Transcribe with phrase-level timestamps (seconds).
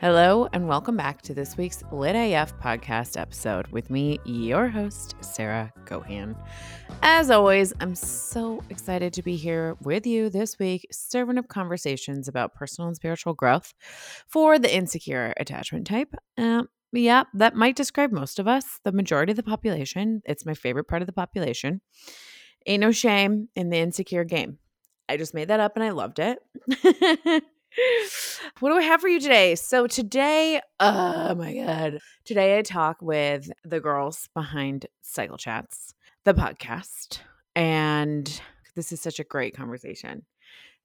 [0.00, 5.16] Hello, and welcome back to this week's Lit AF podcast episode with me, your host,
[5.20, 6.36] Sarah Gohan.
[7.02, 12.28] As always, I'm so excited to be here with you this week, serving up conversations
[12.28, 13.74] about personal and spiritual growth
[14.28, 16.14] for the insecure attachment type.
[16.38, 20.22] Uh, yeah, that might describe most of us, the majority of the population.
[20.24, 21.80] It's my favorite part of the population.
[22.66, 24.58] Ain't no shame in the insecure game.
[25.08, 26.38] I just made that up and I loved it.
[28.60, 29.54] what do I have for you today?
[29.54, 31.98] So today, oh my god.
[32.24, 37.20] Today I talk with the girls behind Cycle Chats, the podcast.
[37.54, 38.40] And
[38.76, 40.24] this is such a great conversation.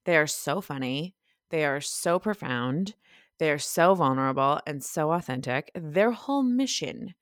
[0.04, 1.14] They are so funny.
[1.50, 2.94] They are so profound.
[3.38, 5.70] They are so vulnerable and so authentic.
[5.74, 7.14] Their whole mission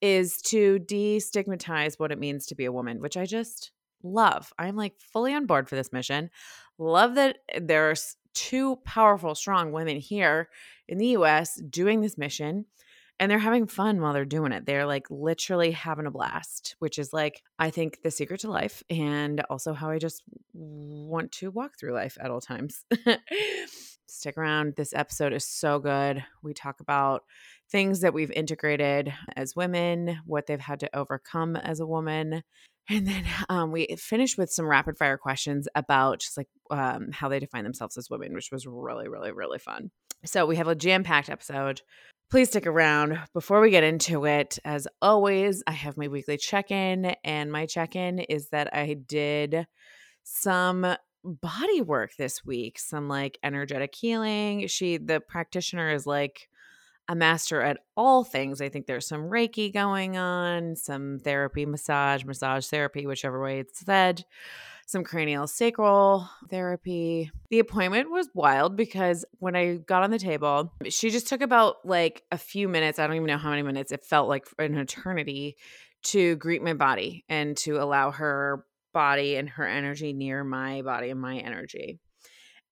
[0.00, 4.52] is to destigmatize what it means to be a woman, which I just love.
[4.58, 6.30] I'm like fully on board for this mission.
[6.78, 10.48] Love that eh, there's two powerful, strong women here
[10.88, 12.66] in the US doing this mission
[13.20, 14.66] and they're having fun while they're doing it.
[14.66, 18.82] They're like literally having a blast, which is like, I think, the secret to life
[18.90, 22.84] and also how I just want to walk through life at all times.
[24.14, 24.74] Stick around.
[24.76, 26.24] This episode is so good.
[26.40, 27.24] We talk about
[27.68, 32.44] things that we've integrated as women, what they've had to overcome as a woman,
[32.88, 37.28] and then um, we finished with some rapid fire questions about just like um, how
[37.28, 39.90] they define themselves as women, which was really, really, really fun.
[40.24, 41.82] So we have a jam packed episode.
[42.30, 43.18] Please stick around.
[43.32, 47.14] Before we get into it, as always, I have my weekly check in.
[47.24, 49.66] And my check in is that I did
[50.22, 54.66] some body work this week, some like energetic healing.
[54.68, 56.48] She, the practitioner, is like,
[57.08, 58.60] a master at all things.
[58.60, 63.80] I think there's some Reiki going on, some therapy, massage, massage therapy, whichever way it's
[63.80, 64.24] said,
[64.86, 67.30] some cranial sacral therapy.
[67.50, 71.84] The appointment was wild because when I got on the table, she just took about
[71.84, 72.98] like a few minutes.
[72.98, 73.92] I don't even know how many minutes.
[73.92, 75.56] It felt like an eternity
[76.04, 81.10] to greet my body and to allow her body and her energy near my body
[81.10, 81.98] and my energy.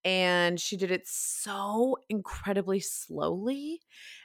[0.05, 3.81] And she did it so incredibly slowly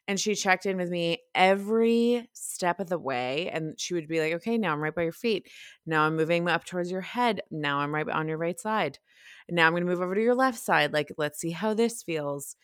[0.07, 4.19] and she checked in with me every step of the way and she would be
[4.19, 5.47] like okay now i'm right by your feet.
[5.85, 7.41] Now i'm moving up towards your head.
[7.51, 8.97] Now i'm right on your right side.
[9.49, 10.93] Now i'm going to move over to your left side.
[10.93, 12.55] Like let's see how this feels.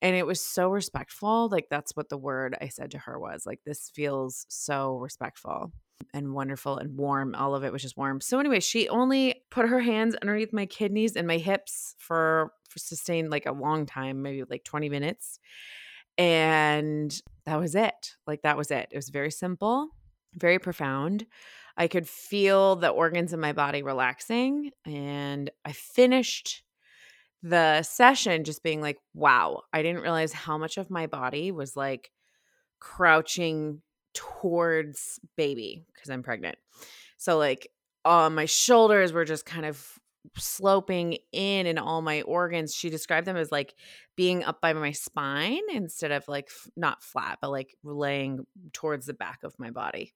[0.00, 3.44] And it was so respectful like that's what the word i said to her was
[3.46, 5.70] like this feels so respectful
[6.12, 7.34] and wonderful and warm.
[7.34, 8.20] All of it was just warm.
[8.20, 12.78] So anyway, she only put her hands underneath my kidneys and my hips for, for
[12.78, 15.38] sustained like a long time, maybe like 20 minutes.
[16.18, 17.14] And
[17.46, 18.16] that was it.
[18.26, 18.88] Like that was it.
[18.90, 19.88] It was very simple,
[20.34, 21.26] very profound.
[21.76, 26.62] I could feel the organs in my body relaxing and I finished
[27.42, 31.76] the session just being like, wow, I didn't realize how much of my body was
[31.76, 32.10] like
[32.78, 33.80] crouching
[34.14, 36.56] towards baby because I'm pregnant.
[37.16, 37.68] So like
[38.04, 39.98] uh, my shoulders were just kind of
[40.36, 43.74] sloping in and all my organs she described them as like
[44.16, 49.06] being up by my spine instead of like f- not flat but like laying towards
[49.06, 50.12] the back of my body.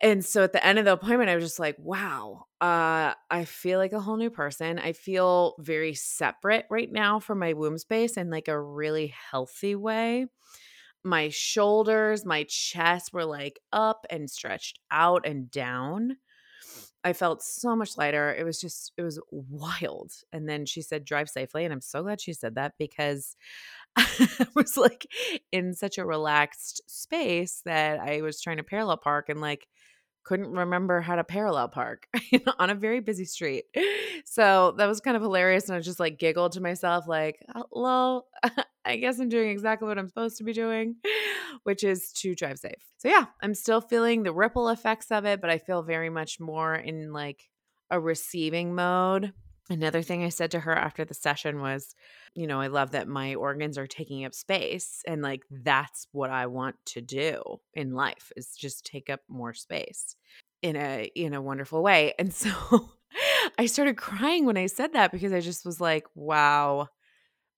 [0.00, 3.44] And so at the end of the appointment i was just like wow uh i
[3.44, 4.78] feel like a whole new person.
[4.78, 9.74] I feel very separate right now from my womb space in like a really healthy
[9.74, 10.26] way
[11.04, 16.16] my shoulders, my chest were like up and stretched out and down.
[17.04, 18.34] I felt so much lighter.
[18.34, 20.12] It was just, it was wild.
[20.32, 21.64] And then she said, drive safely.
[21.64, 23.36] And I'm so glad she said that because
[23.96, 25.06] I was like
[25.52, 29.68] in such a relaxed space that I was trying to parallel park and like
[30.24, 32.06] couldn't remember how to parallel park
[32.58, 33.64] on a very busy street.
[34.26, 35.68] So that was kind of hilarious.
[35.68, 38.24] And I just like giggled to myself, like, hello,
[38.84, 40.96] I guess I'm doing exactly what I'm supposed to be doing,
[41.64, 42.82] which is to drive safe.
[42.98, 46.40] So yeah, I'm still feeling the ripple effects of it, but I feel very much
[46.40, 47.48] more in like
[47.90, 49.32] a receiving mode.
[49.70, 51.94] Another thing I said to her after the session was,
[52.34, 56.30] you know, I love that my organs are taking up space and like that's what
[56.30, 57.42] I want to do
[57.74, 60.16] in life is just take up more space
[60.62, 62.14] in a in a wonderful way.
[62.18, 62.50] And so
[63.58, 66.88] I started crying when I said that because I just was like, wow,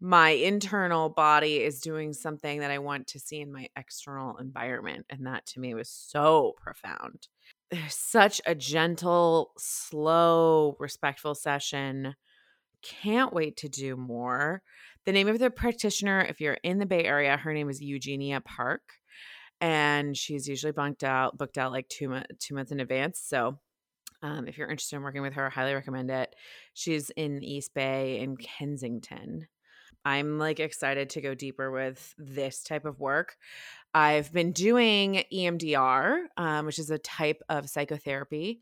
[0.01, 5.05] my internal body is doing something that I want to see in my external environment.
[5.11, 7.29] And that to me was so profound.
[7.89, 12.15] Such a gentle, slow, respectful session.
[12.83, 14.63] Can't wait to do more.
[15.05, 18.41] The name of the practitioner, if you're in the Bay Area, her name is Eugenia
[18.41, 18.83] Park.
[19.61, 23.21] And she's usually booked out, booked out like two, two months in advance.
[23.23, 23.59] So
[24.23, 26.35] Um, if you're interested in working with her, I highly recommend it.
[26.75, 29.47] She's in East Bay in Kensington.
[30.05, 33.37] I'm like excited to go deeper with this type of work.
[33.93, 38.61] I've been doing EMDR, um, which is a type of psychotherapy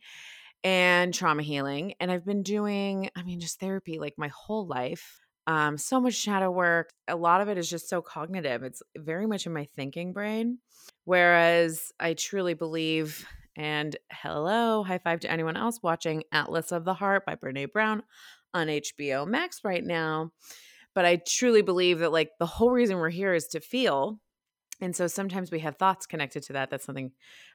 [0.64, 1.94] and trauma healing.
[2.00, 5.20] And I've been doing, I mean, just therapy like my whole life.
[5.46, 6.90] Um, so much shadow work.
[7.06, 8.62] A lot of it is just so cognitive.
[8.62, 10.58] It's very much in my thinking brain.
[11.04, 13.26] Whereas I truly believe,
[13.56, 18.02] and hello, high five to anyone else watching Atlas of the Heart by Brene Brown
[18.52, 20.32] on HBO Max right now.
[20.98, 24.18] But I truly believe that like the whole reason we're here is to feel.
[24.80, 26.70] And so sometimes we have thoughts connected to that.
[26.70, 27.12] That's something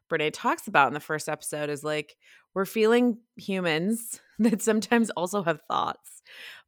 [0.09, 2.15] Brene talks about in the first episode is like
[2.53, 6.21] we're feeling humans that sometimes also have thoughts.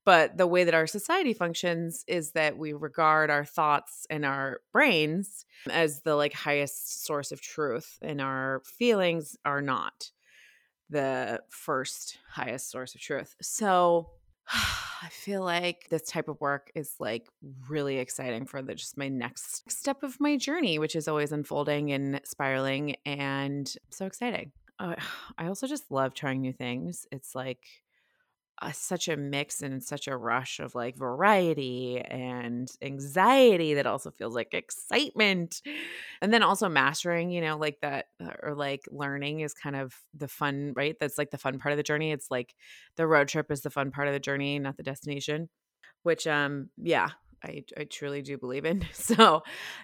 [0.03, 4.59] But the way that our society functions is that we regard our thoughts and our
[4.73, 10.11] brains as the like highest source of truth, and our feelings are not
[10.89, 13.33] the first highest source of truth.
[13.41, 14.09] So
[15.01, 17.27] I feel like this type of work is like
[17.69, 21.91] really exciting for the just my next step of my journey, which is always unfolding
[21.91, 24.51] and spiraling and so exciting.
[24.79, 24.95] Uh,
[25.37, 27.05] I also just love trying new things.
[27.11, 27.65] It's like
[28.61, 34.11] uh, such a mix and such a rush of like variety and anxiety that also
[34.11, 35.61] feels like excitement.
[36.21, 39.93] And then also mastering, you know, like that uh, or like learning is kind of
[40.13, 40.95] the fun, right?
[40.99, 42.11] That's like the fun part of the journey.
[42.11, 42.55] It's like
[42.95, 45.49] the road trip is the fun part of the journey, not the destination,
[46.03, 47.09] which, um, yeah,
[47.43, 48.85] I, I truly do believe in.
[48.93, 49.43] So,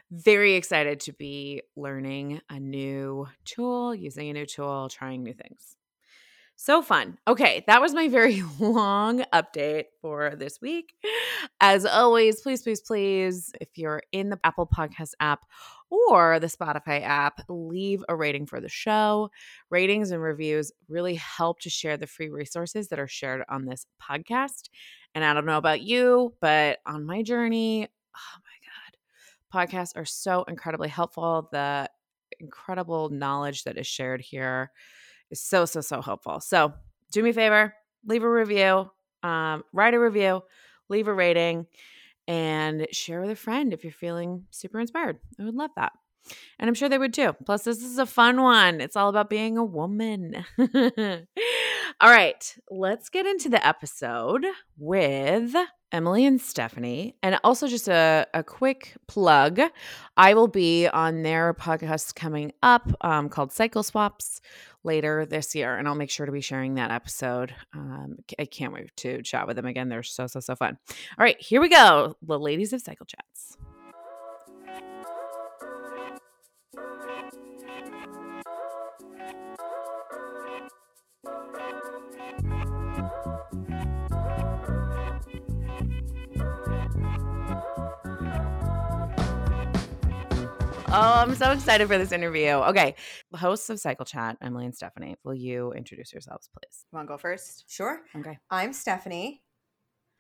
[0.10, 5.76] very excited to be learning a new tool, using a new tool, trying new things.
[6.64, 7.18] So fun.
[7.28, 10.94] Okay, that was my very long update for this week.
[11.60, 15.40] As always, please, please, please, if you're in the Apple Podcast app
[15.90, 19.32] or the Spotify app, leave a rating for the show.
[19.72, 23.88] Ratings and reviews really help to share the free resources that are shared on this
[24.00, 24.70] podcast.
[25.16, 30.06] And I don't know about you, but on my journey, oh my God, podcasts are
[30.06, 31.50] so incredibly helpful.
[31.52, 31.90] The
[32.40, 34.70] incredible knowledge that is shared here
[35.32, 36.40] is so, so, so helpful.
[36.40, 36.74] So
[37.12, 37.74] do me a favor,
[38.06, 38.90] leave a review,
[39.24, 40.42] um, write a review,
[40.90, 41.68] leave a rating,
[42.28, 45.18] and share with a friend if you're feeling super inspired.
[45.40, 45.94] I would love that.
[46.60, 47.34] And I'm sure they would too.
[47.46, 48.80] Plus, this is a fun one.
[48.80, 50.46] It's all about being a woman.
[52.02, 54.44] all right, let's get into the episode
[54.76, 55.56] with
[55.92, 57.16] Emily and Stephanie.
[57.22, 59.60] And also, just a, a quick plug
[60.18, 64.42] I will be on their podcast coming up um, called Cycle Swaps
[64.84, 65.78] later this year.
[65.78, 67.54] And I'll make sure to be sharing that episode.
[67.76, 69.88] Um, I can't wait to chat with them again.
[69.88, 70.80] They're so, so, so fun.
[70.90, 72.16] All right, here we go.
[72.24, 73.58] The ladies of Cycle Chats.
[90.94, 92.50] Oh, I'm so excited for this interview.
[92.50, 92.96] Okay.
[93.34, 96.86] Hosts of Cycle Chat, Emily and Stephanie, will you introduce yourselves, please?
[96.92, 97.64] You want to go first?
[97.70, 98.02] Sure.
[98.14, 98.38] Okay.
[98.50, 99.42] I'm Stephanie.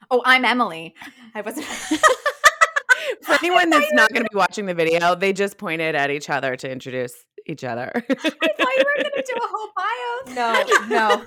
[0.10, 0.96] Oh, I'm Emily.
[1.36, 1.66] I wasn't.
[3.24, 6.30] For anyone that's not going to be watching the video, they just pointed at each
[6.30, 7.16] other to introduce
[7.46, 7.92] each other.
[7.94, 9.88] Oh, I thought you were going to do a whole bio.
[10.36, 11.26] No, no.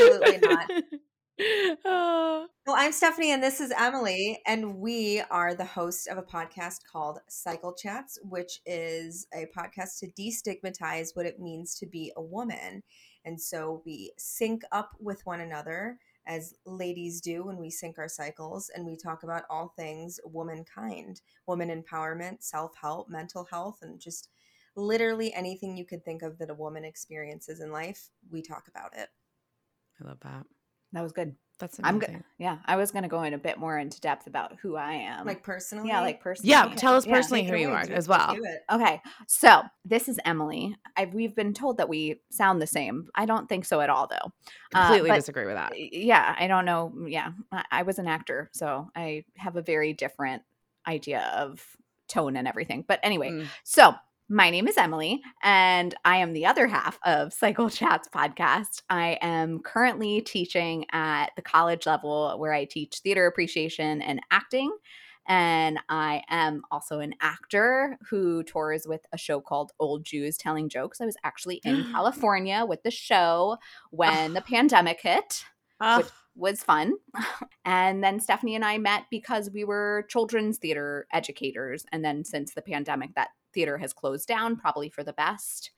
[0.00, 0.70] Absolutely not.
[1.84, 2.46] Oh.
[2.66, 6.80] Well, I'm Stephanie and this is Emily, and we are the host of a podcast
[6.90, 12.22] called Cycle Chats, which is a podcast to destigmatize what it means to be a
[12.22, 12.82] woman.
[13.24, 18.08] And so we sync up with one another as ladies do when we sync our
[18.08, 23.98] cycles, and we talk about all things womankind, woman empowerment, self help, mental health, and
[23.98, 24.28] just
[24.76, 28.10] literally anything you could think of that a woman experiences in life.
[28.30, 29.08] We talk about it.
[30.00, 30.46] I love that.
[30.92, 31.34] That was good.
[31.58, 32.14] That's I'm amazing.
[32.16, 32.24] good.
[32.38, 34.92] Yeah, I was going to go in a bit more into depth about who I
[34.92, 35.26] am.
[35.26, 35.88] Like personally?
[35.88, 36.50] yeah, like personally.
[36.50, 38.34] Yeah, tell us personally Take who you are do- as well.
[38.34, 38.62] do it.
[38.72, 40.74] Okay, so this is Emily.
[40.96, 43.08] I, we've been told that we sound the same.
[43.14, 44.32] I don't think so at all, though.
[44.74, 45.72] Uh, Completely but- disagree with that.
[45.76, 46.94] Yeah, I don't know.
[47.06, 50.42] Yeah, I, I was an actor, so I have a very different
[50.88, 51.62] idea of
[52.08, 52.86] tone and everything.
[52.88, 53.46] But anyway, Mm.
[53.64, 53.94] so
[54.32, 58.80] my name is Emily, and I am the other half of Cycle Chats podcast.
[58.88, 64.70] I am currently teaching at the college level where I teach theater appreciation and acting.
[65.26, 70.68] And I am also an actor who tours with a show called Old Jews Telling
[70.68, 71.00] Jokes.
[71.00, 73.58] I was actually in California with the show
[73.90, 75.44] when the pandemic hit
[75.96, 76.94] which was fun.
[77.66, 81.84] And then Stephanie and I met because we were children's theater educators.
[81.92, 85.70] And then since the pandemic, that theater has closed down, probably for the best.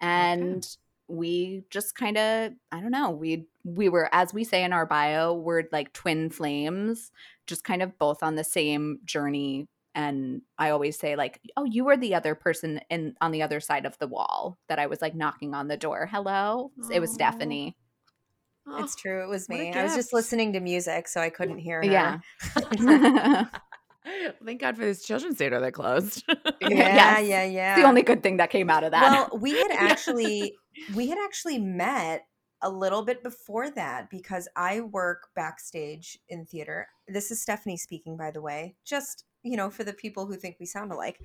[0.00, 0.66] And
[1.08, 4.86] we just kind of I don't know, we we were as we say in our
[4.86, 7.10] bio, we're like twin flames,
[7.46, 11.84] just kind of both on the same journey and I always say like, "Oh, you
[11.84, 15.02] were the other person in on the other side of the wall that I was
[15.02, 16.08] like knocking on the door.
[16.10, 17.76] Hello?" It was Stephanie.
[18.78, 19.24] It's true.
[19.24, 19.72] It was me.
[19.72, 21.84] I was just listening to music, so I couldn't hear her.
[21.84, 22.18] Yeah.
[24.44, 26.24] Thank God for this children's theater that closed.
[26.28, 27.28] yeah, Yes.
[27.28, 27.76] yeah, yeah.
[27.80, 29.02] the only good thing that came out of that.
[29.30, 30.54] Well, we had actually
[30.94, 32.26] we had actually met
[32.62, 36.88] a little bit before that because I work backstage in theater.
[37.08, 38.76] This is Stephanie speaking, by the way.
[38.84, 41.18] Just you know, for the people who think we sound alike.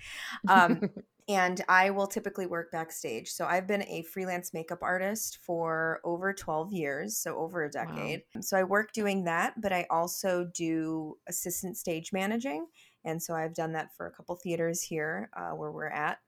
[0.48, 0.90] Um,
[1.28, 3.32] and I will typically work backstage.
[3.32, 8.22] So I've been a freelance makeup artist for over 12 years, so over a decade.
[8.42, 12.68] So I work doing that, but I also do assistant stage managing.
[13.06, 16.20] And so I've done that for a couple theaters here uh, where we're at.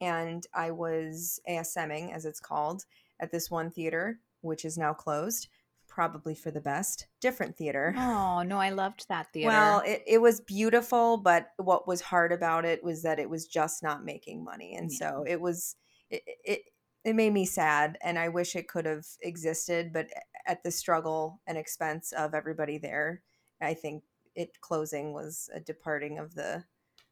[0.00, 2.84] And I was ASMing, as it's called,
[3.20, 5.48] at this one theater, which is now closed,
[5.96, 7.06] probably for the best.
[7.22, 7.94] Different theater.
[7.96, 9.48] oh, no, I loved that theater.
[9.48, 13.46] Well, it, it was beautiful, but what was hard about it was that it was
[13.46, 14.76] just not making money.
[14.76, 14.98] And Yeah.
[14.98, 15.74] so it was,
[16.10, 16.60] it, it,
[17.02, 17.96] it made me sad.
[18.02, 20.08] And I wish it could have existed, but
[20.46, 23.22] at the struggle and expense of everybody there,
[23.62, 26.62] I think it closing was a departing of the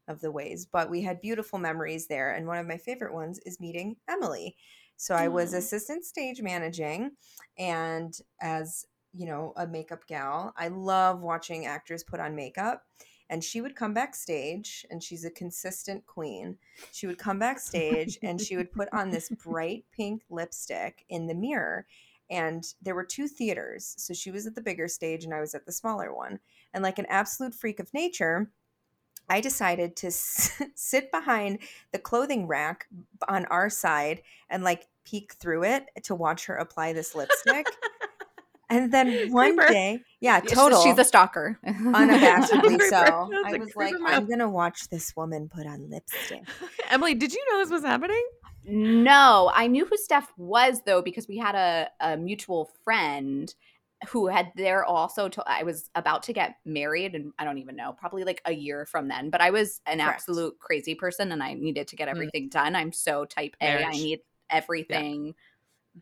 [0.07, 3.39] of the ways but we had beautiful memories there and one of my favorite ones
[3.47, 4.55] is meeting emily
[4.97, 5.59] so i was mm-hmm.
[5.59, 7.11] assistant stage managing
[7.57, 12.83] and as you know a makeup gal i love watching actors put on makeup
[13.29, 16.57] and she would come backstage and she's a consistent queen.
[16.91, 21.33] She would come backstage and she would put on this bright pink lipstick in the
[21.33, 21.87] mirror
[22.29, 23.93] and there were two theaters.
[23.97, 26.39] So she was at the bigger stage and i was at the smaller one.
[26.73, 28.51] And like an absolute freak of nature
[29.29, 31.59] I decided to s- sit behind
[31.91, 32.87] the clothing rack
[33.27, 37.67] on our side and like peek through it to watch her apply this lipstick.
[38.69, 39.71] and then one Creeper.
[39.71, 41.59] day, yeah, Yeah, total, She's a stalker.
[41.65, 42.97] unabashedly so.
[42.97, 46.43] I was I a was like, creeper I'm gonna watch this woman put on lipstick.
[46.89, 48.23] Emily, did you know this was happening?
[48.67, 53.53] No, I knew who Steph was though because we had a, a mutual friend
[54.07, 55.29] who had there also.
[55.29, 58.53] To, I was about to get married, and I don't even know, probably like a
[58.53, 59.29] year from then.
[59.29, 60.21] But I was an Correct.
[60.21, 62.11] absolute crazy person, and I needed to get Mm.
[62.11, 62.75] everything done.
[62.75, 63.65] I'm so type A.
[63.65, 63.95] I Marriage.
[63.95, 64.19] need
[64.49, 65.35] everything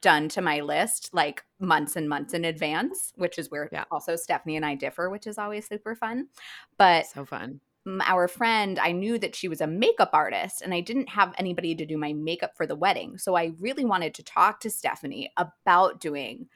[0.02, 3.86] done to my list like months and months in advance, which is where Yeah.
[3.92, 6.30] also Stephanie and I differ, which is always super fun.
[6.78, 7.62] But So fun.
[8.02, 11.76] our friend, I knew that she was a makeup artist and I didn't have anybody
[11.76, 13.20] to do my makeup for the wedding.
[13.20, 16.48] So I really wanted to talk to Stephanie about doing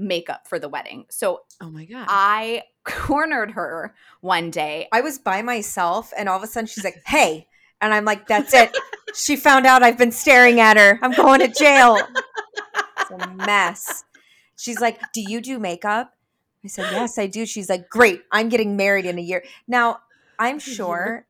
[0.00, 1.04] makeup for the wedding.
[1.10, 2.06] So Oh my god.
[2.08, 4.88] I cornered her one day.
[4.92, 7.46] I was by myself, and all of a sudden she's like, "Hey,"
[7.80, 8.76] and I'm like, "That's it."
[9.14, 10.98] she found out I've been staring at her.
[11.02, 11.98] I'm going to jail.
[12.98, 14.04] It's a mess.
[14.56, 16.14] She's like, "Do you do makeup?"
[16.64, 20.00] I said, "Yes, I do." She's like, "Great, I'm getting married in a year." Now,
[20.38, 21.26] I'm sure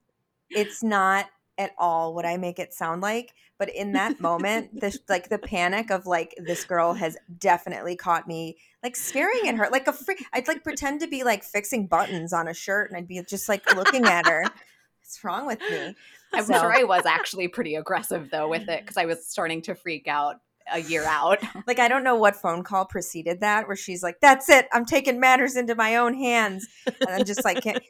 [0.51, 1.27] it's not
[1.61, 5.39] at all what I make it sound like, but in that moment, the like the
[5.39, 9.93] panic of like this girl has definitely caught me like staring at her like a
[9.93, 10.25] freak.
[10.33, 13.49] I'd like pretend to be like fixing buttons on a shirt, and I'd be just
[13.49, 14.43] like looking at her.
[14.43, 15.95] What's wrong with me?
[16.33, 19.61] I'm So- sure I was actually pretty aggressive though with it because I was starting
[19.63, 20.37] to freak out
[20.73, 21.39] a year out.
[21.67, 24.85] Like I don't know what phone call preceded that, where she's like, "That's it, I'm
[24.87, 27.83] taking matters into my own hands," and I'm just like, can't,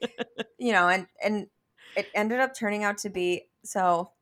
[0.59, 1.47] you know, and and
[1.97, 4.13] it ended up turning out to be so.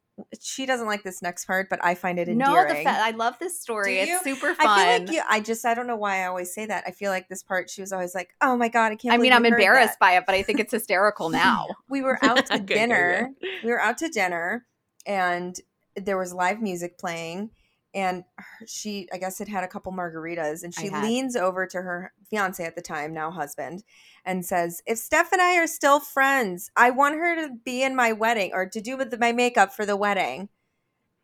[0.40, 3.38] She doesn't like this next part, but I find it no, the fa- I love
[3.38, 4.00] this story.
[4.00, 4.66] It's super fun.
[4.66, 5.22] I feel like you.
[5.28, 5.64] I just.
[5.64, 6.82] I don't know why I always say that.
[6.88, 7.70] I feel like this part.
[7.70, 10.16] She was always like, "Oh my god, I can't." I mean, I'm embarrassed that." by
[10.16, 11.66] it, but I think it's hysterical now.
[11.88, 13.30] We were out to dinner.
[13.62, 14.66] We were out to dinner,
[15.06, 15.56] and
[15.94, 17.50] there was live music playing.
[17.94, 18.24] And
[18.66, 22.62] she, I guess, had had a couple margaritas, and she leans over to her fiance
[22.62, 23.82] at the time, now husband,
[24.24, 27.96] and says, "If Steph and I are still friends, I want her to be in
[27.96, 30.50] my wedding or to do with my makeup for the wedding."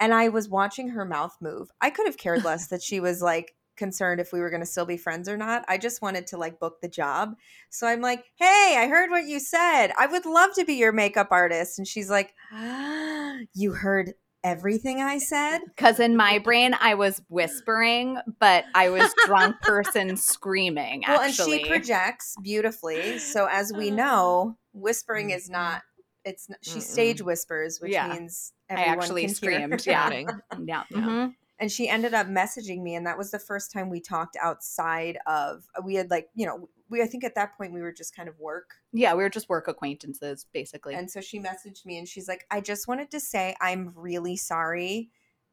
[0.00, 1.71] And I was watching her mouth move.
[1.80, 4.66] I could have cared less that she was like concerned if we were going to
[4.66, 5.64] still be friends or not.
[5.68, 7.35] I just wanted to like book the job.
[7.71, 9.92] So I'm like, "Hey, I heard what you said.
[9.99, 12.35] I would love to be your makeup artist." And she's like,
[13.54, 14.14] "You heard
[14.45, 20.17] everything I said?" Because in my brain, I was whispering, but I was drunk person
[20.17, 21.03] screaming.
[21.09, 23.19] Well, Actually, and she projects beautifully.
[23.19, 25.83] So as we know, whispering is not.
[26.27, 26.83] It's not, she Mm-mm.
[26.83, 28.09] stage whispers, which Yeah.
[28.09, 29.73] means I actually can hear screamed.
[29.73, 29.79] her.
[29.85, 30.29] Yeah, Shouting.
[30.65, 30.85] yeah.
[30.91, 30.99] Yeah.
[30.99, 31.35] mhm.
[31.59, 35.19] and she ended up messaging me and that was the first time we talked outside
[35.27, 38.14] of we had like you know we i think at that point we were just
[38.14, 39.12] kind of work yeah.
[39.14, 40.95] We were just work acquaintances, basically.
[40.95, 44.37] and so she messaged me and she's like i just wanted to say i'm really
[44.37, 45.11] sorry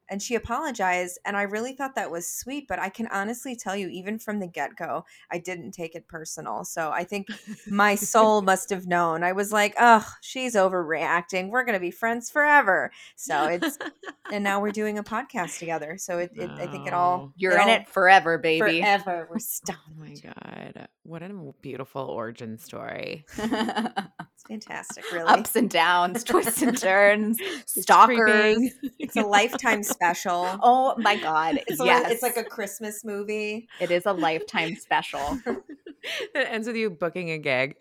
[0.10, 3.76] and she apologized and i really thought that was sweet but i can honestly tell
[3.76, 7.28] you even from the get-go i didn't take it personal so i think
[7.68, 11.92] my soul must have known i was like oh she's overreacting we're going to be
[11.92, 13.78] friends forever so it's
[14.34, 17.54] and now we're doing a podcast together so it, it i think it all You're
[17.54, 18.82] it in all- it forever, baby.
[18.82, 20.88] forever we're stuck Oh my god.
[21.04, 21.30] What a
[21.62, 23.26] beautiful origin story.
[23.38, 28.18] it's fantastic really Ups and downs, twists and turns, It's stalkers.
[28.56, 28.72] creeping.
[29.00, 31.60] it's a lifetime special Oh my god.
[31.68, 32.12] it's, a, yes.
[32.12, 35.40] it's like a christmas movie it is a lifetime special.
[35.46, 37.76] it ends with you booking a gig.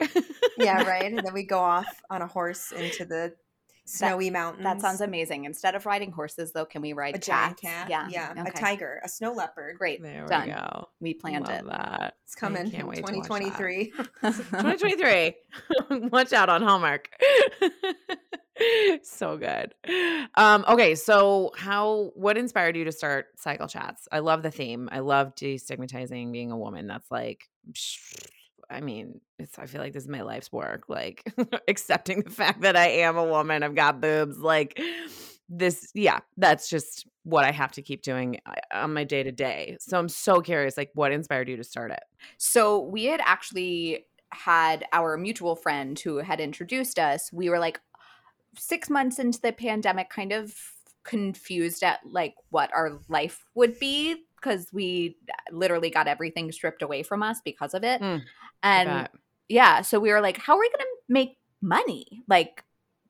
[0.56, 3.34] yeah right and then we go off on a horse into the
[3.90, 5.44] snowy mountains That sounds amazing.
[5.44, 8.08] Instead of riding horses though, can we ride a giant cat Yeah.
[8.10, 10.02] yeah a tiger a snow leopard Great.
[10.02, 10.48] There Done.
[10.48, 10.88] we go.
[11.00, 11.66] We planned Love it.
[11.66, 12.14] that.
[12.24, 13.22] it's coming can't wait to watch that.
[13.24, 15.34] 2023 2023.
[16.10, 17.08] Watch out on Hallmark.
[19.02, 19.74] so good.
[20.34, 24.06] Um, okay, so how what inspired you to start Cycle Chats?
[24.12, 24.88] I love the theme.
[24.92, 26.86] I love destigmatizing being a woman.
[26.86, 27.48] That's like
[28.70, 30.84] I mean, it's I feel like this is my life's work.
[30.88, 31.32] Like
[31.68, 34.80] accepting the fact that I am a woman, I've got boobs, like
[35.48, 39.32] this yeah, that's just what I have to keep doing uh, on my day to
[39.32, 39.76] day.
[39.80, 42.02] So I'm so curious like what inspired you to start it?
[42.38, 47.32] So we had actually had our mutual friend who had introduced us.
[47.32, 47.80] We were like
[48.56, 50.54] six months into the pandemic, kind of
[51.02, 55.16] confused at like what our life would be because we
[55.50, 58.00] literally got everything stripped away from us because of it.
[58.00, 58.22] Mm,
[58.62, 59.08] and
[59.48, 62.64] yeah, so we were like, how are we going to make money like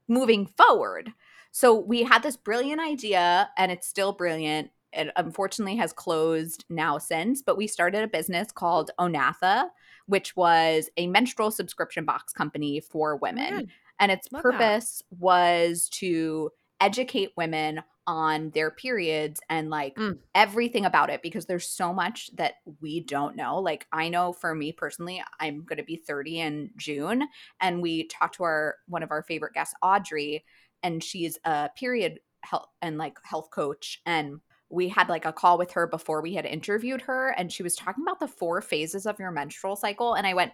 [0.09, 1.12] moving forward?
[1.52, 4.71] So we had this brilliant idea, and it's still brilliant.
[4.92, 9.66] It unfortunately has closed now since, but we started a business called Onatha,
[10.07, 13.59] which was a menstrual subscription box company for women.
[13.59, 13.71] Good.
[14.00, 14.52] And its Love that.
[14.52, 20.19] purpose was to educate women on their periods and like Mm.
[20.35, 23.59] everything about it because there's so much that we don't know.
[23.61, 27.23] Like I know for me personally, I'm going to be 30 in June
[27.61, 30.44] and we talked to our one of our favorite guests Audrey
[30.83, 35.59] and she's a period health and like health coach and we had like a call
[35.59, 39.07] with her before we had interviewed her and she was talking about the four phases
[39.07, 40.53] of your menstrual cycle and I went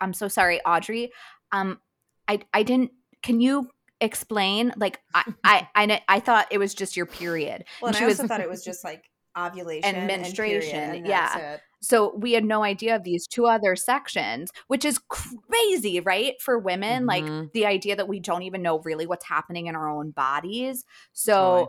[0.00, 1.12] I'm so sorry Audrey
[1.52, 1.78] um
[2.26, 2.90] I I didn't
[3.22, 3.68] can you
[4.00, 8.04] explain like I I I, I thought it was just your period well and she
[8.04, 11.58] i also was- thought it was just like ovulation And menstruation, and yeah.
[11.80, 16.34] So we had no idea of these two other sections, which is crazy, right?
[16.42, 17.06] For women, Mhm.
[17.06, 20.84] like the idea that we don't even know really what's happening in our own bodies.
[21.12, 21.68] So Totally.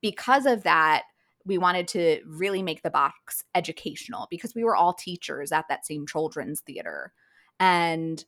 [0.00, 1.02] because of that,
[1.44, 5.84] we wanted to really make the box educational because we were all teachers at that
[5.84, 7.12] same children's theater.
[7.58, 8.24] And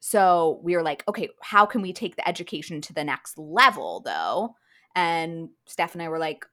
[0.00, 4.00] so we were like, okay, how can we take the education to the next level
[4.04, 4.54] though?
[4.96, 6.44] And Steph and I were like,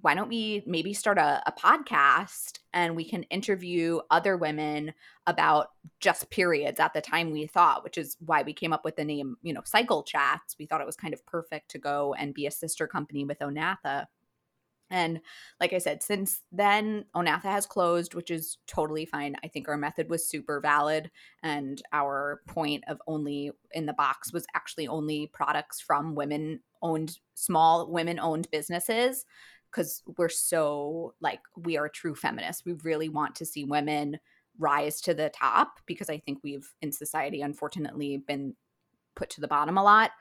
[0.00, 4.92] why don't we maybe start a, a podcast and we can interview other women
[5.26, 5.68] about
[6.00, 9.04] just periods at the time we thought, which is why we came up with the
[9.04, 10.54] name, you know, Cycle Chats.
[10.58, 13.40] We thought it was kind of perfect to go and be a sister company with
[13.40, 14.06] Onatha.
[14.90, 15.20] And
[15.60, 19.36] like I said, since then, Onatha has closed, which is totally fine.
[19.44, 21.10] I think our method was super valid.
[21.42, 27.18] And our point of only in the box was actually only products from women owned,
[27.34, 29.24] small women owned businesses
[29.70, 32.64] because we're so like we are true feminists.
[32.64, 34.18] We really want to see women
[34.58, 38.54] rise to the top because I think we've in society unfortunately been
[39.14, 40.12] put to the bottom a lot.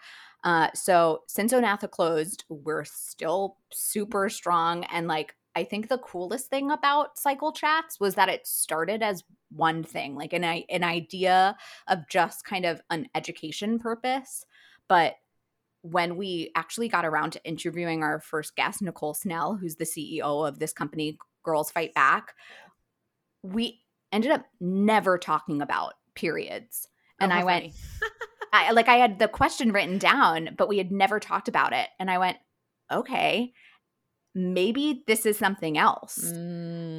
[0.47, 6.49] Uh, so since Onatha closed, we're still super strong and like I think the coolest
[6.49, 11.57] thing about Cycle Chats was that it started as one thing, like an an idea
[11.87, 14.45] of just kind of an education purpose,
[14.87, 15.15] but
[15.81, 20.47] when we actually got around to interviewing our first guest, Nicole Snell, who's the CEO
[20.47, 22.35] of this company, Girls Fight Back,
[23.43, 23.81] we
[24.13, 26.87] ended up never talking about periods.
[27.19, 27.73] And Oh, I went, funny.
[28.57, 31.87] I, like, I had the question written down, but we had never talked about it.
[31.99, 32.37] And I went,
[32.91, 33.53] okay,
[34.35, 36.33] maybe this is something else.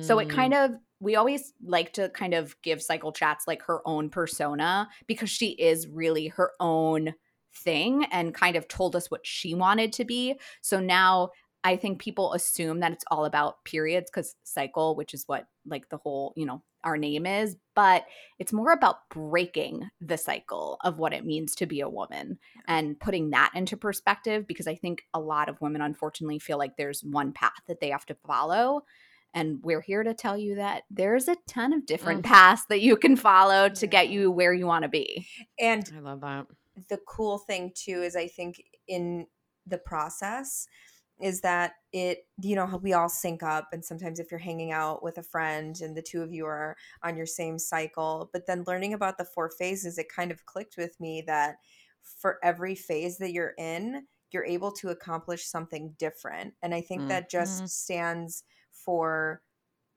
[0.01, 0.35] So it Mm.
[0.35, 4.88] kind of we always like to kind of give cycle chats like her own persona
[5.07, 7.14] because she is really her own
[7.55, 10.35] thing and kind of told us what she wanted to be.
[10.61, 11.31] So now
[11.64, 15.88] I think people assume that it's all about periods cuz cycle, which is what like
[15.88, 18.07] the whole, you know, our name is, but
[18.38, 22.99] it's more about breaking the cycle of what it means to be a woman and
[23.01, 27.03] putting that into perspective because I think a lot of women unfortunately feel like there's
[27.03, 28.83] one path that they have to follow
[29.35, 32.27] and we're here to tell you that there's a ton of different Mm.
[32.29, 35.27] paths that you can follow to get you where you want to be.
[35.59, 36.47] and I love that.
[36.88, 39.27] the cool thing too is I think in
[39.66, 40.66] the process,
[41.20, 45.02] is that it you know we all sync up and sometimes if you're hanging out
[45.02, 48.64] with a friend and the two of you are on your same cycle but then
[48.66, 51.57] learning about the four phases it kind of clicked with me that
[52.02, 57.00] for every phase that you're in you're able to accomplish something different and i think
[57.00, 57.09] mm-hmm.
[57.09, 59.40] that just stands for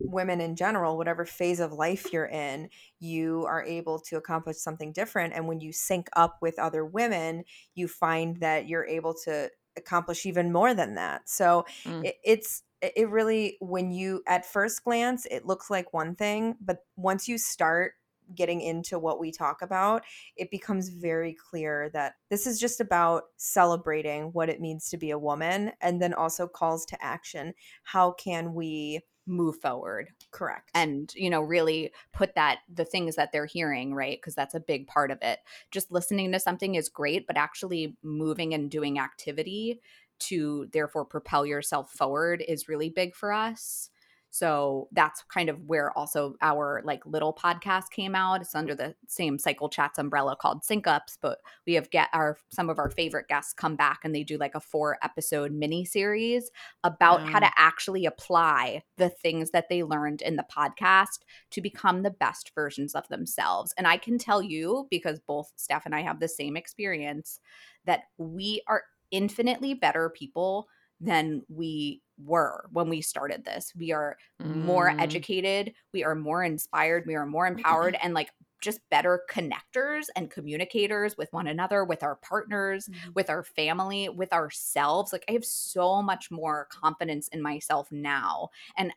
[0.03, 4.91] women in general, whatever phase of life you're in, you are able to accomplish something
[4.91, 5.33] different.
[5.33, 7.43] And when you sync up with other women,
[7.75, 11.29] you find that you're able to accomplish even more than that.
[11.29, 12.05] So mm.
[12.05, 16.79] it, it's, it really, when you at first glance, it looks like one thing, but
[16.95, 17.93] once you start
[18.33, 20.03] getting into what we talk about,
[20.37, 25.11] it becomes very clear that this is just about celebrating what it means to be
[25.11, 27.53] a woman and then also calls to action.
[27.83, 29.01] How can we
[29.31, 30.09] move forward.
[30.31, 30.69] Correct.
[30.75, 34.59] And you know really put that the things that they're hearing right because that's a
[34.59, 35.39] big part of it.
[35.71, 39.79] Just listening to something is great but actually moving and doing activity
[40.19, 43.89] to therefore propel yourself forward is really big for us
[44.31, 48.39] so that's kind of where also our like little podcast came out.
[48.39, 52.37] It's under the same Cycle Chats umbrella called Sync Ups, but we have get our
[52.49, 55.83] some of our favorite guests come back and they do like a four episode mini
[55.83, 56.49] series
[56.85, 61.19] about how to actually apply the things that they learned in the podcast
[61.51, 63.73] to become the best versions of themselves.
[63.77, 67.41] And I can tell you because both Steph and I have the same experience
[67.85, 70.69] that we are infinitely better people
[71.01, 73.73] than we were when we started this.
[73.77, 74.55] We are mm.
[74.63, 78.31] more educated, we are more inspired, we are more empowered, and like
[78.61, 83.15] just better connectors and communicators with one another, with our partners, mm.
[83.15, 85.11] with our family, with ourselves.
[85.11, 88.49] Like, I have so much more confidence in myself now.
[88.77, 88.93] And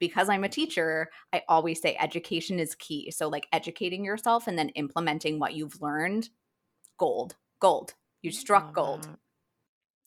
[0.00, 3.10] because I'm a teacher, I always say education is key.
[3.10, 6.30] So, like, educating yourself and then implementing what you've learned,
[6.98, 7.94] gold, gold.
[8.22, 9.06] You struck gold.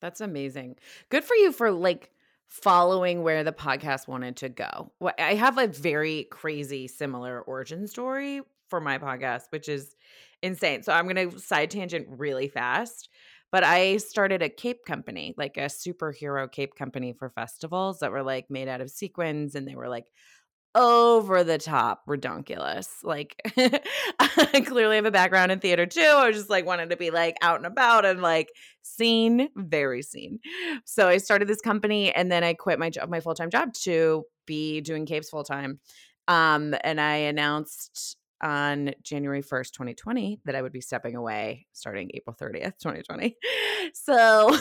[0.02, 0.78] That's amazing.
[1.10, 2.12] Good for you for like
[2.48, 4.92] following where the podcast wanted to go.
[5.20, 9.96] I have a very crazy similar origin story for my podcast, which is
[10.42, 10.84] insane.
[10.84, 13.10] So I'm going to side tangent really fast.
[13.50, 18.24] But I started a cape company, like a superhero cape company for festivals that were
[18.24, 20.06] like made out of sequins and they were like
[20.78, 22.88] over the top redonkulous.
[23.04, 23.36] Like
[24.20, 26.02] I clearly have a background in theater too.
[26.02, 28.50] I just like wanted to be like out and about and like
[28.84, 30.40] seen, very seen.
[30.86, 34.24] So I started this company and then I quit my job, my full-time job to
[34.46, 35.80] be doing capes full time.
[36.28, 42.12] Um, and I announced on January 1st, 2020, that I would be stepping away starting
[42.14, 43.36] April 30th, 2020.
[43.94, 44.54] So,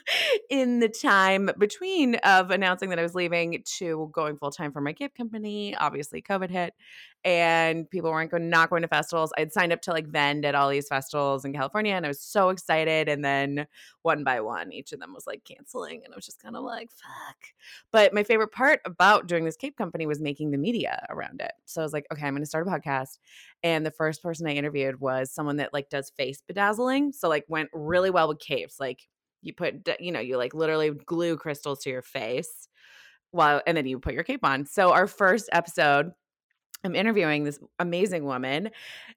[0.50, 4.82] in the time between of announcing that I was leaving to going full time for
[4.82, 6.74] my gift company, obviously COVID hit
[7.24, 9.32] and people weren't going not going to festivals.
[9.38, 12.20] I'd signed up to like vend at all these festivals in California and I was
[12.20, 13.66] so excited and then
[14.02, 16.64] one by one each of them was like canceling and I was just kind of
[16.64, 17.36] like fuck.
[17.90, 21.52] But my favorite part about doing this cape company was making the media around it.
[21.64, 23.18] So I was like, okay, I'm going to start a podcast
[23.62, 27.44] and the first person I interviewed was someone that like does face bedazzling, so like
[27.48, 28.78] went really well with capes.
[28.78, 29.08] Like
[29.40, 32.68] you put you know, you like literally glue crystals to your face
[33.30, 34.66] while and then you put your cape on.
[34.66, 36.12] So our first episode
[36.84, 38.70] I'm interviewing this amazing woman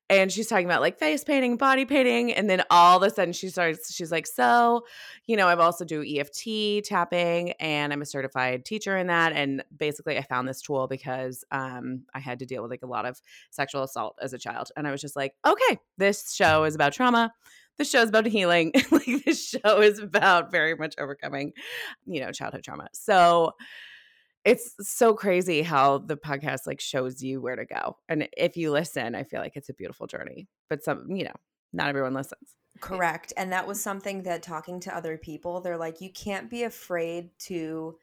[0.09, 2.31] and she's talking about like face painting, body painting.
[2.31, 4.85] And then all of a sudden she starts, she's like, So,
[5.25, 9.33] you know, I've also do EFT tapping and I'm a certified teacher in that.
[9.33, 12.87] And basically I found this tool because um, I had to deal with like a
[12.87, 14.71] lot of sexual assault as a child.
[14.77, 17.33] And I was just like, okay, this show is about trauma.
[17.77, 18.71] This show is about healing.
[18.91, 21.53] like this show is about very much overcoming,
[22.05, 22.87] you know, childhood trauma.
[22.93, 23.53] So
[24.47, 27.97] it's so crazy how the podcast like shows you where to go.
[28.07, 30.47] And if you listen, I feel like it's a beautiful journey.
[30.69, 31.35] But some, you know,
[31.73, 32.55] not everyone listens.
[32.79, 33.33] Correct.
[33.35, 37.31] And that was something that talking to other people, they're like, you can't be afraid
[37.39, 37.97] to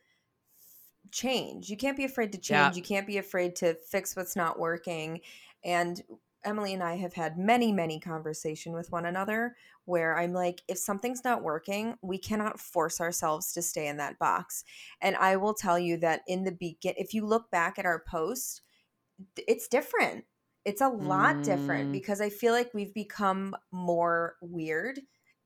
[1.10, 1.70] change.
[1.70, 2.74] You can't be afraid to change.
[2.74, 2.74] Yeah.
[2.74, 5.20] You can't be afraid to fix what's not working.
[5.64, 6.02] And
[6.44, 10.78] Emily and I have had many, many conversation with one another where I'm like, if
[10.78, 14.64] something's not working, we cannot force ourselves to stay in that box.
[15.00, 18.02] And I will tell you that in the begin, if you look back at our
[18.08, 18.62] post,
[19.36, 20.24] it's different.
[20.64, 21.44] It's a lot mm.
[21.44, 25.00] different because I feel like we've become more weird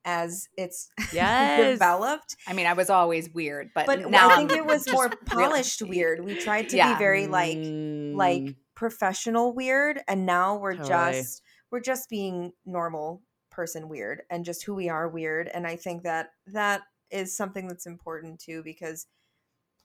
[0.05, 1.73] as it's yes.
[1.73, 2.37] developed.
[2.47, 5.81] I mean, I was always weird, but, but now I think it was more polished
[5.81, 6.25] really, weird.
[6.25, 6.95] We tried to yeah.
[6.95, 11.19] be very like like mm professional weird and now we're totally.
[11.19, 15.75] just we're just being normal person weird and just who we are weird and i
[15.75, 19.09] think that that is something that's important too because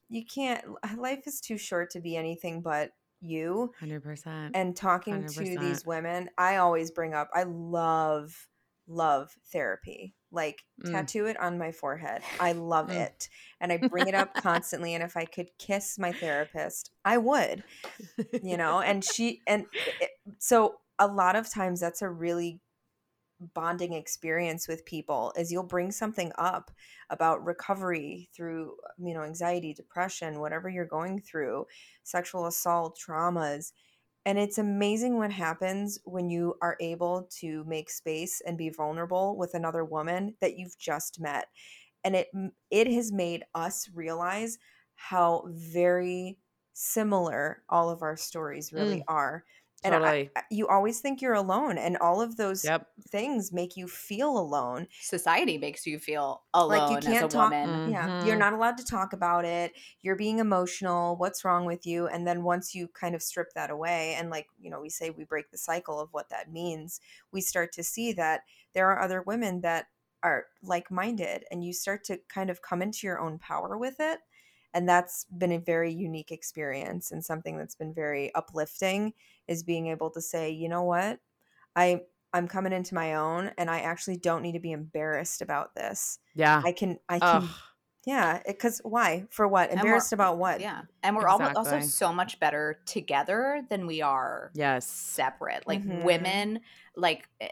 [0.09, 0.63] you can't
[0.95, 5.33] life is too short to be anything but you 100% and talking 100%.
[5.33, 8.47] to these women i always bring up i love
[8.87, 10.15] love therapy.
[10.33, 10.91] Like Mm.
[10.91, 12.23] tattoo it on my forehead.
[12.39, 13.07] I love Mm.
[13.07, 13.29] it.
[13.61, 17.63] And I bring it up constantly and if I could kiss my therapist, I would,
[18.41, 19.67] you know, and she and
[20.01, 22.61] it, so a lot of times that's a really
[23.53, 26.71] bonding experience with people is you'll bring something up
[27.09, 31.65] about recovery through you know anxiety depression whatever you're going through
[32.03, 33.73] sexual assault traumas
[34.25, 39.37] and it's amazing what happens when you are able to make space and be vulnerable
[39.37, 41.49] with another woman that you've just met
[42.03, 42.29] and it
[42.69, 44.57] it has made us realize
[44.95, 46.37] how very
[46.73, 49.07] similar all of our stories really Mm.
[49.07, 49.45] are
[49.83, 50.31] and I- Totally.
[50.35, 52.87] I- you always think you're alone and all of those Yep.
[53.09, 57.37] things make you feel alone Society makes you feel alone Like, you can't as a
[57.37, 57.89] talk- woman.
[57.91, 58.39] yeah you're Mhm.
[58.39, 62.43] not allowed to talk about it you're being emotional what's wrong with you and then
[62.43, 65.51] once you kind of strip that away and like you know we say we break
[65.51, 66.99] the cycle of what that means
[67.31, 68.41] we start to see that
[68.73, 69.87] there are other women that
[70.23, 74.19] are like-minded and you start to kind of come into your own power with it
[74.73, 79.13] and that's been a very unique experience and something that's been very uplifting
[79.47, 81.19] is being able to say you know what
[81.75, 82.01] i
[82.33, 86.19] i'm coming into my own and i actually don't need to be embarrassed about this
[86.35, 86.61] Yeah.
[86.65, 87.49] i can i can Ugh.
[88.05, 90.81] yeah because why for what embarrassed about what Yeah.
[91.03, 94.87] And we're al- also so much better together than we are Yes.
[94.87, 95.67] separate.
[95.67, 96.03] Like Mhm.
[96.03, 96.61] women,
[96.95, 97.49] like eh,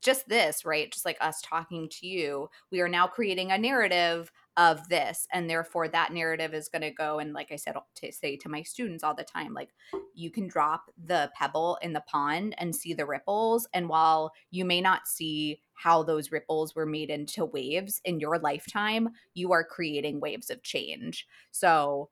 [0.00, 0.90] just this, right?
[0.90, 5.26] Just like us talking to you, we are now creating a narrative of this.
[5.32, 7.18] And therefore, that narrative is going to go.
[7.18, 9.70] And like I said, to say to my students all the time, like
[10.14, 13.68] you can drop the pebble in the pond and see the ripples.
[13.72, 18.38] And while you may not see how those ripples were made into waves in your
[18.38, 21.26] lifetime, you are creating waves of change.
[21.50, 22.10] So,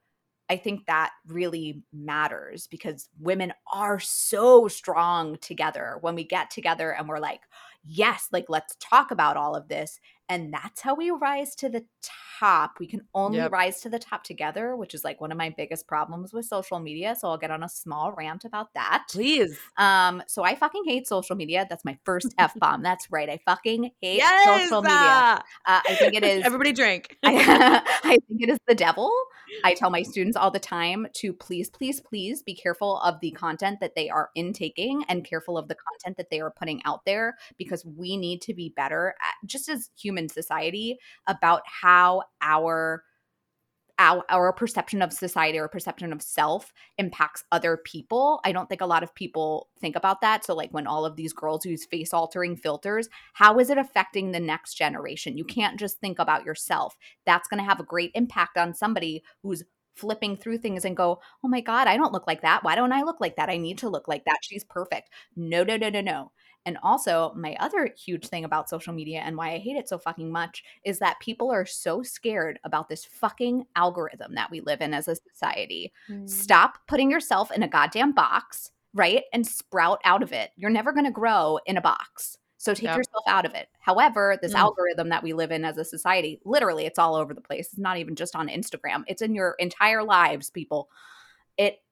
[0.51, 6.95] I think that really matters because women are so strong together when we get together
[6.95, 7.43] and we're like,
[7.85, 9.99] yes, like let's talk about all of this.
[10.29, 11.85] And that's how we rise to the
[12.39, 12.79] top.
[12.79, 13.51] We can only Yep.
[13.53, 16.79] rise to the top together, which is like one of my biggest problems with social
[16.79, 17.17] media.
[17.19, 19.05] So I'll get on a small rant about that.
[19.11, 19.59] Please.
[19.77, 21.67] Um, so I fucking hate social media.
[21.69, 22.83] That's my first F bomb.
[22.83, 23.29] That's right.
[23.29, 24.45] I fucking hate Yes.
[24.69, 24.97] social media.
[25.01, 25.43] ah!
[25.67, 27.17] Uh, I think it is Everybody drink.
[27.25, 29.11] I, I think it is the devil.
[29.65, 33.31] I tell my students all the time to please, please, please be careful of the
[33.33, 37.05] content that they are intaking and careful of the content that they are putting out
[37.07, 43.05] there because we need to be better at, just as human society about how our
[43.99, 48.41] our, our perception of society or perception of self impacts other people.
[48.45, 50.45] I don't think a lot of people think about that.
[50.45, 54.31] So, like when all of these girls use face altering filters, how is it affecting
[54.31, 55.37] the next generation?
[55.37, 56.97] You can't just think about yourself.
[57.27, 59.65] That's going to have a great impact on somebody who's
[59.97, 62.63] flipping through things and go, oh my God, I don't look like that.
[62.63, 63.49] Why don't I look like that?
[63.49, 64.39] I need to look like that.
[64.43, 65.11] She's perfect.
[65.35, 66.31] No, no, no, no, no.
[66.69, 69.97] And also, my other huge thing about social media and why I hate it so
[69.97, 74.83] fucking much is that people are so scared about this fucking algorithm that we live
[74.83, 75.95] in as a society.
[76.11, 76.29] Mm.
[76.29, 79.25] Stop putting yourself in a goddamn box, right?
[79.33, 80.51] And sprout out of it.
[80.57, 82.37] You're never going to grow in a box.
[82.59, 82.99] So take Yep.
[82.99, 83.71] yourself out of it.
[83.81, 84.59] However, this Mm.
[84.59, 87.69] algorithm that we live in as a society, literally, it's all over the place.
[87.69, 90.91] It's not even just on Instagram, it's in your entire lives, people.
[91.57, 91.83] It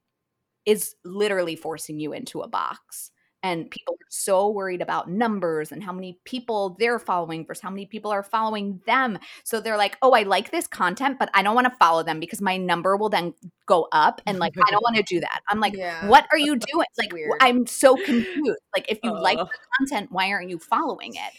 [0.66, 3.10] is literally forcing you into a box.
[3.46, 3.68] And mm-hmm.
[3.68, 7.86] people are so worried about numbers and how many people they're following versus how many
[7.86, 9.18] people are following them.
[9.44, 12.18] So they're like, oh, I like this content, but I don't want to follow them
[12.18, 13.34] because my number will then
[13.66, 14.20] go up.
[14.26, 15.40] And like, I don't want to do that.
[15.48, 16.08] I'm like, yeah.
[16.08, 16.86] what are you doing?
[16.98, 17.32] Like, weird.
[17.40, 18.58] I'm so confused.
[18.74, 19.44] Like, if you like oh.
[19.44, 21.32] the content, why aren't you following it?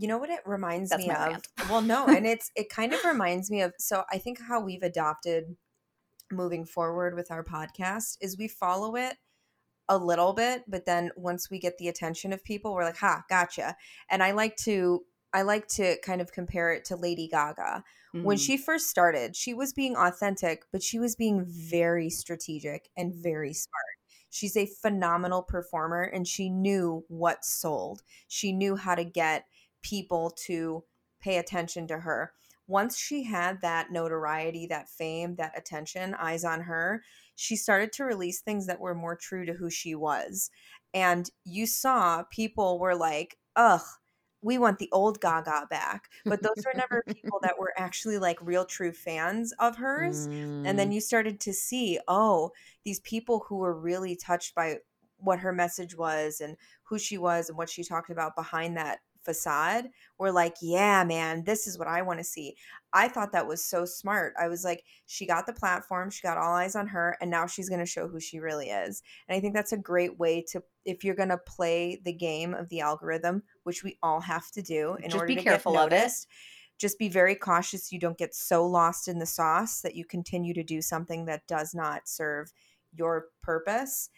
[0.00, 1.48] you know what it reminds That's me of rant.
[1.68, 4.84] well no and it's it kind of reminds me of so i think how we've
[4.84, 5.56] adopted
[6.30, 9.16] moving forward with our podcast is we follow it
[9.88, 13.22] a little bit but then once we get the attention of people we're like ha
[13.28, 13.76] gotcha.
[14.10, 17.84] And i like to i like to kind of compare it to lady gaga.
[18.20, 18.40] When Mm.
[18.46, 23.52] she first started she was being authentic but she was being very strategic and very
[23.54, 23.96] smart.
[24.30, 28.02] She's a phenomenal performer and she knew what sold.
[28.28, 29.46] She knew how to get
[29.82, 30.84] people to
[31.20, 32.32] pay attention to her.
[32.66, 37.02] Once she had that notoriety that fame that attention eyes on her
[37.38, 40.50] she started to release things that were more true to who she was
[40.94, 43.82] and you saw people were like ugh
[44.40, 48.38] we want the old gaga back but those were never people that were actually like
[48.40, 50.28] real true fans of hers
[50.64, 50.78] and Mm.
[50.78, 52.50] then you started to see oh
[52.84, 54.78] these people who were really touched by
[55.18, 59.00] what her message was and who she was and what she talked about behind that
[59.22, 62.56] facade we're like yeah man this is what i want to see.
[62.90, 64.32] I thought that was so smart.
[64.40, 67.46] I was like she got the platform she got all eyes on her and now
[67.46, 69.02] she's going to show who she really is.
[69.28, 72.54] And i think that's a great way to if you're going to play the game
[72.54, 75.72] of the algorithm which we all have to do in Just order be to careful
[75.74, 76.12] get of it.
[76.78, 80.54] just be very cautious you don't get so lost in the sauce that you continue
[80.54, 82.52] to do something that does not serve
[82.94, 84.08] your purpose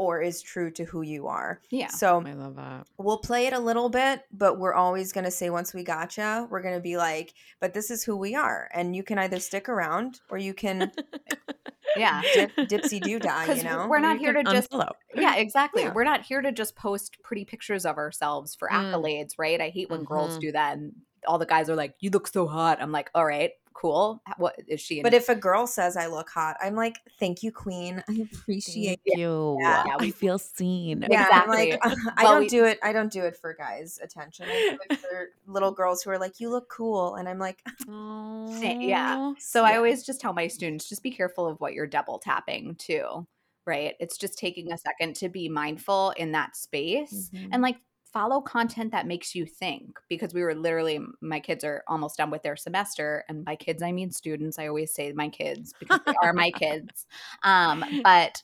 [0.00, 1.60] or is true to who you are.
[1.70, 1.88] Yeah.
[1.88, 2.86] So I love that.
[2.96, 6.46] we'll play it a little bit, but we're always going to say once we gotcha,
[6.48, 8.70] we're going to be like, but this is who we are.
[8.72, 10.90] And you can either stick around or you can
[11.96, 12.22] Yeah.
[12.34, 13.86] dip, dipsy do die, you know?
[13.88, 14.92] we're not here to just unfollow.
[15.14, 15.92] yeah exactly Yeah.
[15.92, 18.92] we're not here to just post pretty pictures of ourselves for Mm.
[18.94, 20.40] accolades right i hate when girls Mhm.
[20.40, 20.92] do that and
[21.26, 24.56] all the guys are like you look so hot i'm like all right cool what
[24.68, 27.50] is she in But if a girl says I look hot, I'm like, thank you,
[27.50, 28.02] queen.
[28.08, 29.56] I appreciate Thank you.
[29.60, 31.06] Yeah, yeah, I we- feel seen.
[31.10, 32.02] Yeah, I'm like Exactly.
[32.16, 32.78] I Well, don't we- do it.
[32.82, 34.46] I don't do it for guys' attention.
[34.50, 37.58] I do it for little girls who are like, "You look cool," and I'm like,
[37.86, 39.34] Sa- yeah Aw.
[39.38, 42.74] so i always just tell my students just be careful of what you're double tapping
[42.76, 43.26] too
[43.66, 47.48] right it's just taking a second to be mindful in that space Mhm.
[47.52, 47.76] and like
[48.12, 52.30] follow content that makes you think because we were literally my kids are almost done
[52.30, 56.00] with their semester and by kids i mean students i always say my kids because
[56.06, 57.06] they are my kids.
[57.42, 58.42] Um but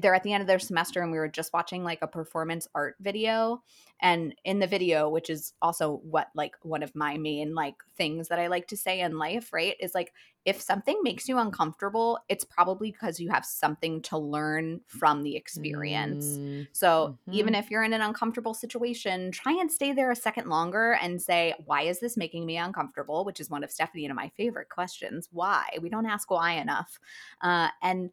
[0.00, 2.68] they're at the end of their semester and we were just watching like a performance
[2.74, 3.62] art video
[4.00, 8.28] and in the video which is also what like one of my main like things
[8.28, 10.12] that i like to say in life right is like
[10.44, 15.36] if something makes you uncomfortable it's probably because you have something to learn from the
[15.36, 16.66] experience Mm.
[16.72, 20.92] so even if you're in an uncomfortable situation, try and stay there a second longer
[21.00, 23.24] and say, why is this making me uncomfortable?
[23.24, 25.28] Which is one of Stephanie and my favorite questions.
[25.32, 25.64] Why?
[25.80, 26.98] We don't ask why enough.
[27.40, 28.10] Uh, and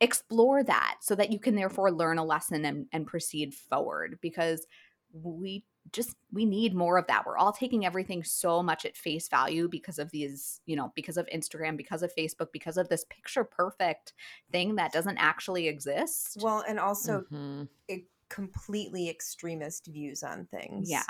[0.00, 4.66] explore that so that you can therefore learn a lesson and, and proceed forward because
[5.12, 9.28] we just we need more of that we're all taking everything so much at face
[9.28, 13.04] value because of these you know because of instagram because of facebook because of this
[13.10, 14.12] picture perfect
[14.52, 17.68] thing that doesn't actually exist well, and also Mhm.
[17.88, 20.88] it, completely extremist views on things.
[20.88, 21.02] yeah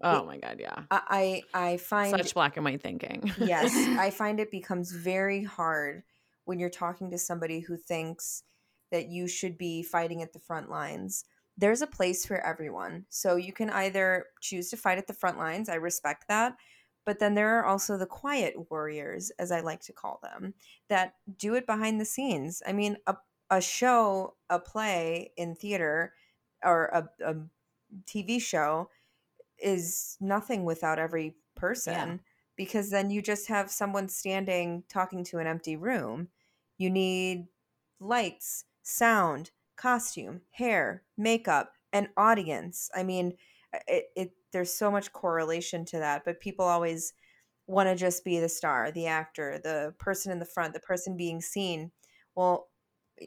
[0.00, 0.82] Oh my god, yeah.
[0.92, 3.32] I I I find Such black and white thinking.
[3.40, 6.04] yes, I find it becomes very hard
[6.48, 8.42] when you're talking to somebody who thinks
[8.90, 11.26] that you should be fighting at the front lines.
[11.58, 13.04] There's a place for everyone.
[13.10, 15.68] So you can either choose to fight at the front lines.
[15.68, 16.56] I respect that.
[17.04, 20.54] But then there are also the quiet warriors, as I like to call them,
[20.88, 22.62] that do it behind the scenes.
[22.66, 23.16] I mean, a,
[23.50, 26.14] a show, a play in theater,
[26.64, 27.36] or a, a
[28.06, 28.88] TV show
[29.58, 32.20] is nothing without every person
[32.58, 36.28] because then you just have someone standing talking to an empty room.
[36.78, 37.48] You need
[38.00, 42.90] lights, sound, costume, hair, makeup, an audience.
[42.94, 43.34] I mean,
[43.74, 47.12] uh, it, it there's so much correlation to that, but people always
[47.66, 51.16] want to just be the star, the actor, the person in the front, the person
[51.16, 51.90] being seen.
[52.34, 52.68] Well,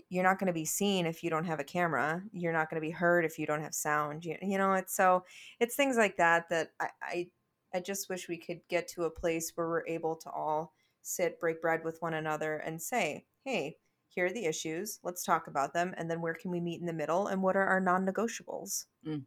[0.09, 2.23] you're not going to be seen if you don't have a camera.
[2.31, 4.25] You're not going to be heard if you don't have sound.
[4.25, 5.25] You, you know, it's so
[5.59, 7.27] it's things like that that I, I
[7.73, 11.39] I just wish we could get to a place where we're able to all sit,
[11.39, 13.77] break bread with one another, and say, "Hey,
[14.10, 14.99] here are the issues.
[15.04, 17.56] Let's talk about them, and then where can we meet in the middle, and what
[17.56, 19.25] are our non-negotiables?" Mm.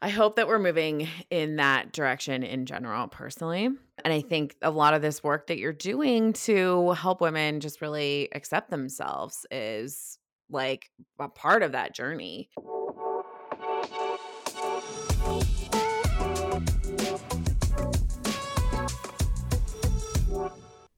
[0.00, 3.66] I hope that we're moving in that direction in general, personally.
[3.66, 7.82] And I think a lot of this work that you're doing to help women just
[7.82, 12.48] really accept themselves is like a part of that journey.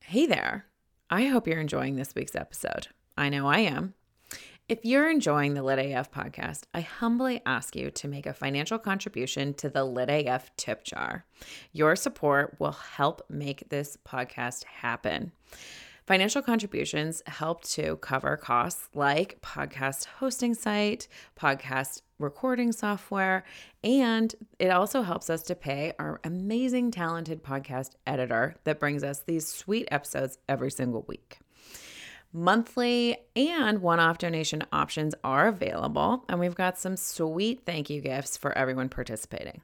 [0.03, 0.70] Hey there.
[1.13, 2.87] I hope you're enjoying this week's episode.
[3.19, 3.95] I know I am.
[4.69, 8.79] If you're enjoying the Lit AF podcast, I humbly ask you to make a financial
[8.79, 11.25] contribution to the Lit AF tip jar.
[11.73, 15.33] Your support will help make this podcast happen.
[16.07, 23.45] Financial contributions help to cover costs like podcast hosting site, podcast recording software,
[23.83, 29.21] and it also helps us to pay our amazing, talented podcast editor that brings us
[29.21, 31.39] these sweet episodes every single week.
[32.33, 38.01] Monthly and one off donation options are available, and we've got some sweet thank you
[38.01, 39.63] gifts for everyone participating.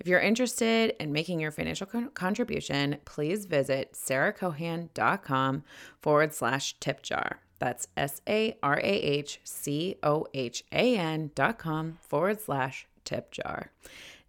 [0.00, 5.62] If you're interested in making your financial con- contribution, please visit sarahcohan.com
[6.00, 7.40] forward slash tip jar.
[7.60, 12.88] That's S A R A H C O H A N dot com forward slash
[13.04, 13.70] tip jar.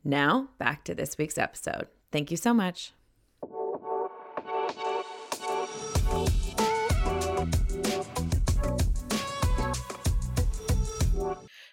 [0.04, 1.88] Now, back to this week's episode.
[2.12, 2.92] Thank you so much.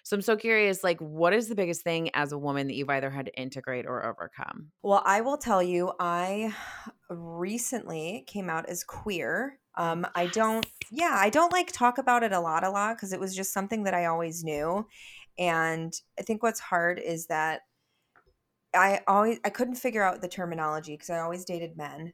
[0.03, 2.89] So I'm so curious, like, what is the biggest thing as a woman that you've
[2.89, 4.71] either had to integrate or overcome?
[4.81, 6.55] Well, I will tell you, I
[7.11, 9.59] recently came out as queer.
[9.79, 13.13] Um, I don't, yeah, I don't like talk about it a lot, a lot because
[13.13, 14.85] it was just something that I always knew.
[15.39, 17.61] And I think what's hard is that
[18.75, 22.13] I always I couldn't figure out the terminology because I always dated men,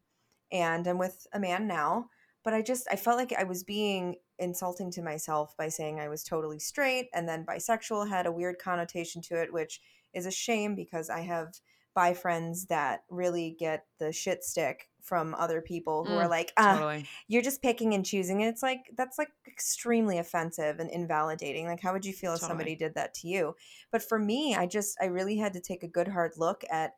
[0.52, 2.10] and I'm with a man now.
[2.44, 6.08] But I just I felt like I was being insulting to myself by saying I
[6.08, 9.82] was totally straight, and then bisexual had a weird connotation to it, which
[10.14, 11.60] is a shame because I have
[11.96, 16.52] bi friends that really get the shit stick from other people who are Mm, like,
[16.58, 17.10] ah, Totally.
[17.28, 18.42] you're just picking and choosing.
[18.42, 21.68] And it's like, that's like extremely offensive and invalidating.
[21.68, 23.56] Like, how would you feel if somebody did that to you?
[23.92, 26.94] But for me, I just, I really had to take a good hard look at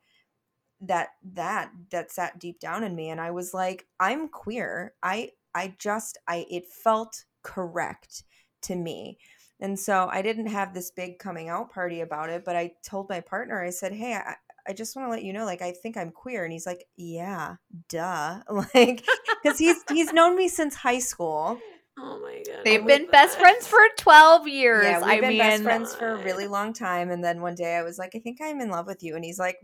[0.80, 3.10] that, that, that sat deep down in me.
[3.10, 4.94] And I was like, I'm queer.
[5.02, 8.24] I, I just, I, it felt correct
[8.62, 9.18] to me.
[9.60, 13.08] And so I didn't have this big coming out party about it, but I told
[13.08, 14.36] my partner, I said, Hey, I,
[14.68, 16.44] I just want to let you know, like, I think I'm queer.
[16.44, 17.56] And he's like, Yeah,
[17.88, 18.40] duh.
[18.74, 19.04] Like,
[19.42, 21.58] because he's he's known me since high school.
[22.00, 22.64] Oh my god.
[22.64, 24.84] They've we- been best friends for 12 years.
[24.84, 27.10] Yeah, we've I been mean, best friends for a really long time.
[27.10, 29.16] And then one day I was like, I think I'm in love with you.
[29.16, 29.56] And he's like,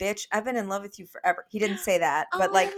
[0.00, 1.46] Bitch, I've been in love with you forever.
[1.50, 2.76] He didn't say that, but oh like, oh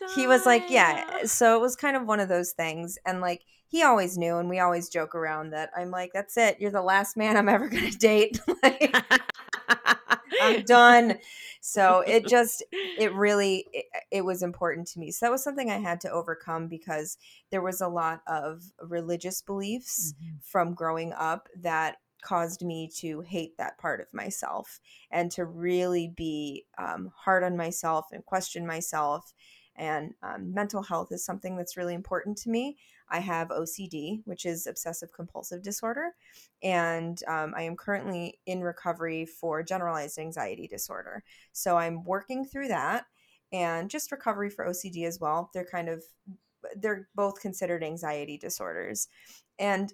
[0.00, 1.24] my he was like, Yeah.
[1.24, 2.98] So it was kind of one of those things.
[3.04, 6.60] And like, he always knew, and we always joke around that I'm like, That's it.
[6.60, 8.40] You're the last man I'm ever going to date.
[8.62, 8.96] like,
[10.38, 11.18] I'm done.
[11.60, 12.62] So it just,
[12.96, 16.10] it really it, it was important to me so that was something i had to
[16.10, 17.16] overcome because
[17.50, 20.40] there was a lot of religious beliefs Mhm.
[20.42, 26.08] from growing up that caused me to hate that part of myself and to really
[26.08, 29.32] be um, hard on myself and question myself
[29.76, 32.76] and um, mental health is something that's really important to me
[33.10, 36.10] i have ocd which is obsessive compulsive disorder
[36.62, 41.22] and um, i am currently in recovery for generalized anxiety disorder.
[41.52, 43.06] So i'm working through that
[43.52, 45.50] and just recovery for ocd as well.
[45.54, 46.04] They're kind of
[46.76, 49.08] they're both considered anxiety disorders.
[49.58, 49.92] And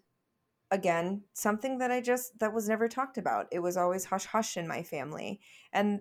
[0.72, 3.46] again something that i just that was never talked about.
[3.52, 5.40] It was always hush hush in my family.
[5.72, 6.00] And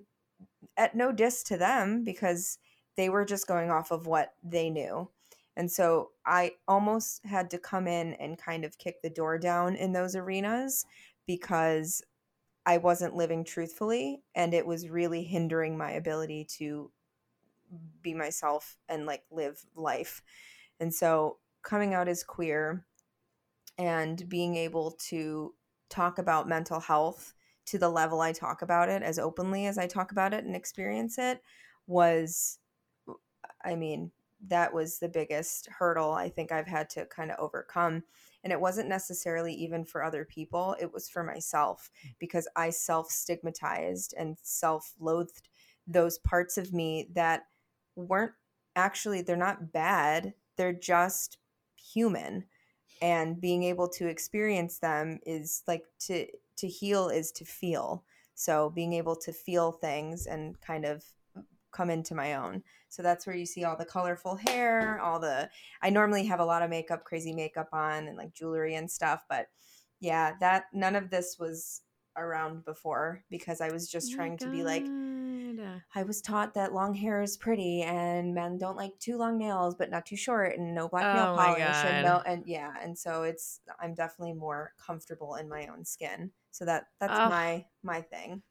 [0.78, 2.57] at no diss to them because
[2.97, 5.09] they were just going off of what they knew
[5.58, 9.76] and so i almost had to come in and kind of kick the door down
[9.76, 10.86] in those arenas
[11.26, 12.03] because
[12.66, 16.91] i wasn't living truthfully and it was really hindering my ability to
[18.01, 20.22] be myself and like live life.
[20.80, 22.86] And so coming out as queer
[23.78, 25.53] and being able to
[25.89, 27.34] talk about mental health
[27.68, 30.56] to the level I talk about it as openly as I talk about it and
[30.56, 31.41] experience it
[31.88, 32.60] was
[33.64, 34.12] I mean
[34.47, 38.03] that was the biggest hurdle I think I've had to kind of overcome
[38.43, 42.13] and it wasn't necessarily even for other people it was for myself mm.
[42.19, 45.49] because I self stigmatized and self loathed
[45.87, 47.43] those parts of me that
[47.95, 48.33] weren't
[48.75, 51.37] actually they're not bad they're just
[51.75, 52.45] human
[53.01, 56.27] and being able to experience them is like to
[56.57, 58.03] to heal is to feel.
[58.33, 61.03] So being able to feel things and kind of
[61.76, 65.49] come into my own so that's where you see all the colorful hair all the
[65.82, 69.23] i normally have a lot of makeup crazy makeup on and like jewelry and stuff
[69.30, 69.47] but
[69.99, 71.82] yeah that none of this was
[72.17, 74.91] around before because i was just Oh trying to be like
[75.95, 79.76] I was taught that long hair is pretty and men don't like too long nails,
[79.76, 82.73] but not too short and no black nail Oh my polish and no and yeah,
[82.82, 86.32] and so it's I'm definitely more comfortable in my own skin.
[86.51, 87.32] So that that's Ugh.
[87.32, 88.43] my my thing.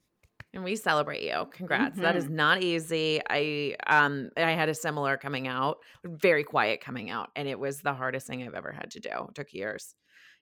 [0.55, 1.47] And we celebrate you.
[1.51, 1.99] Congrats.
[1.99, 2.29] That is Mhm.
[2.31, 3.21] not easy.
[3.29, 7.81] I um I had a similar coming out, very quiet coming out, and it was
[7.81, 9.09] the hardest thing I've ever had to do.
[9.29, 9.93] It took years.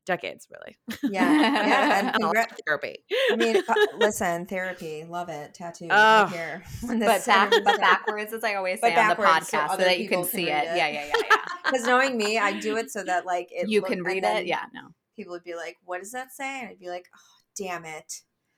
[0.05, 0.75] Decades, really.
[1.13, 2.97] Yeah, yeah, and A lot therapy.
[3.31, 6.29] I mean, uh, listen, therapy, love it, tattoo, Ugh.
[6.29, 6.63] right here.
[7.07, 9.99] but, back, but backwards, as I always say on the backwards so podcast, so, that
[9.99, 10.63] you can people can see it.
[10.65, 10.75] it.
[10.77, 11.37] Yeah, yeah, yeah, yeah.
[11.63, 14.45] because knowing me, I do it so that like it you look- can read it.
[14.45, 14.89] Yeah, no.
[15.15, 17.19] People would be like, "What does that say?" And I'd be like, "Oh,
[17.57, 18.13] damn it,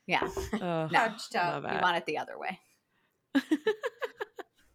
[0.06, 1.62] Yeah, Ugh, No, Touched up.
[1.62, 1.82] love we it.
[1.82, 2.60] want it the other way.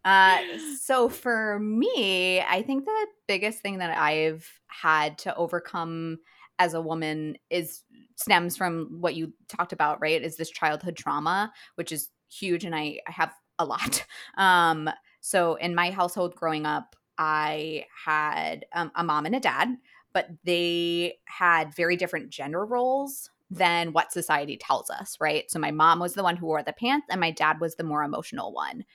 [0.03, 0.39] Uh,
[0.81, 6.17] so for me, I think the biggest thing that I've had to overcome
[6.57, 7.83] as a woman is
[8.15, 10.21] stems from what you talked about, right?
[10.21, 14.05] Is this childhood trauma, which is huge, and I, I have a lot.
[14.37, 19.69] Um, so in my household growing up, I had um, a mom and a dad,
[20.13, 25.51] but they had very different gender roles than what society tells us, right?
[25.51, 27.83] So my mom was the one who wore the pants, and my dad was the
[27.83, 28.85] more emotional one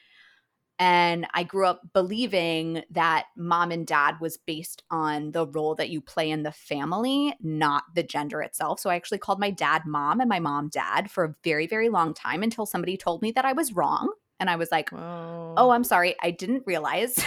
[0.78, 5.88] And I grew up believing that mom and dad was based on the role that
[5.88, 8.80] you play in the family, not the gender itself.
[8.80, 11.88] So I actually called my dad mom and my mom dad for a very, very
[11.88, 14.12] long time until somebody told me that I was wrong.
[14.38, 15.54] And I was like, Whoa.
[15.56, 16.14] oh, I'm sorry.
[16.22, 17.16] I didn't realize.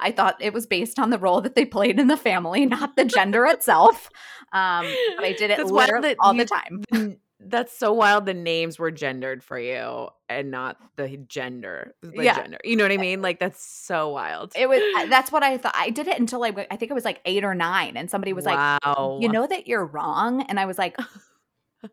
[0.00, 2.96] I thought it was based on the role that they played in the family, not
[2.96, 4.08] the gender itself.
[4.52, 4.86] Um,
[5.16, 6.50] but I did it literally all you- the
[6.92, 7.16] time.
[7.42, 8.26] That's so wild.
[8.26, 11.94] The names were gendered for you and not the gender.
[12.02, 12.34] The Yeah.
[12.34, 12.58] gender.
[12.64, 13.22] You know what I mean?
[13.22, 14.52] Like that's so wild.
[14.54, 15.72] It was that's what I thought.
[15.74, 18.34] I did it until I I think it was like eight or nine, and somebody
[18.34, 18.58] was like,
[19.22, 20.96] "You know that you're wrong," and I was like.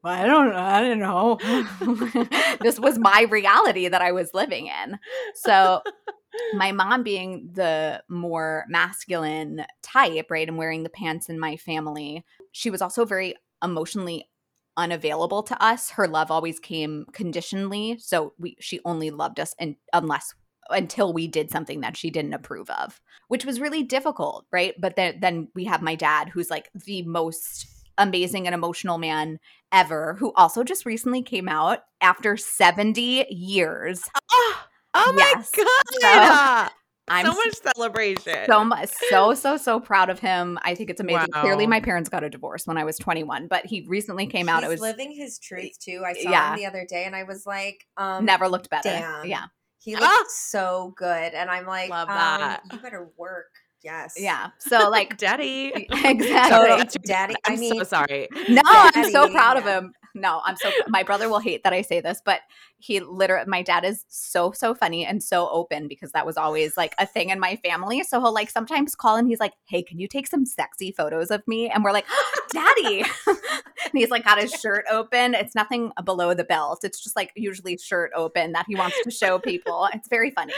[0.04, 1.38] I don't I don't know.
[2.62, 5.00] this was my reality that I was living in.
[5.36, 5.82] So
[6.54, 12.26] my mom being the more masculine type, right, and wearing the pants in my family,
[12.52, 14.30] she was also very emotionally
[14.76, 15.92] unavailable to us.
[15.92, 20.34] Her love always came conditionally, so we she only loved us and unless
[20.70, 24.76] until we did something that she didn't approve of, which was really difficult, right?
[24.80, 27.68] But then then we have my dad who's like the most
[27.98, 29.40] amazing and emotional man
[29.72, 34.04] ever who also just recently came out after 70 years.
[34.32, 34.64] Oh,
[34.94, 35.52] oh my Yes.
[36.02, 36.72] god.
[37.10, 38.46] I'm so much celebration.
[38.48, 42.10] so much so so so proud of him i think it's amazing clearly my parents
[42.10, 45.14] got a divorce when i was 21 but he recently came out it was living
[45.14, 46.04] his truth too.
[46.06, 46.50] I saw Yeah.
[46.52, 49.24] him the other day, and I was like, um, never looked better damn.
[49.26, 49.46] yeah
[49.80, 50.24] He looked Ah!
[50.28, 52.64] so good, and I'm like, Love um, that.
[52.74, 53.48] you better work.
[53.88, 54.16] Yes.
[54.18, 55.72] yeah so like Daddy.
[56.04, 57.00] exactly.
[57.06, 57.36] Daddy.
[57.46, 58.28] I I'm mean, so sorry.
[58.50, 59.94] no i'm so Daddy, proud of him.
[60.14, 62.42] No i'm so my brother will hate that i say this but
[62.80, 66.76] he literally my dad is so so funny and so open because that was always
[66.78, 68.04] like a thing in my family.
[68.04, 71.32] So he'll like sometimes call and he's like hey can you take some sexy photos
[71.32, 71.70] of me?
[71.70, 72.06] And we're like
[72.52, 73.04] daddy.
[73.26, 75.34] And he's like got his shirt open.
[75.34, 76.82] It's nothing below the belt.
[76.84, 79.88] It's just like usually shirt open that he wants to show people.
[79.94, 80.54] It's very funny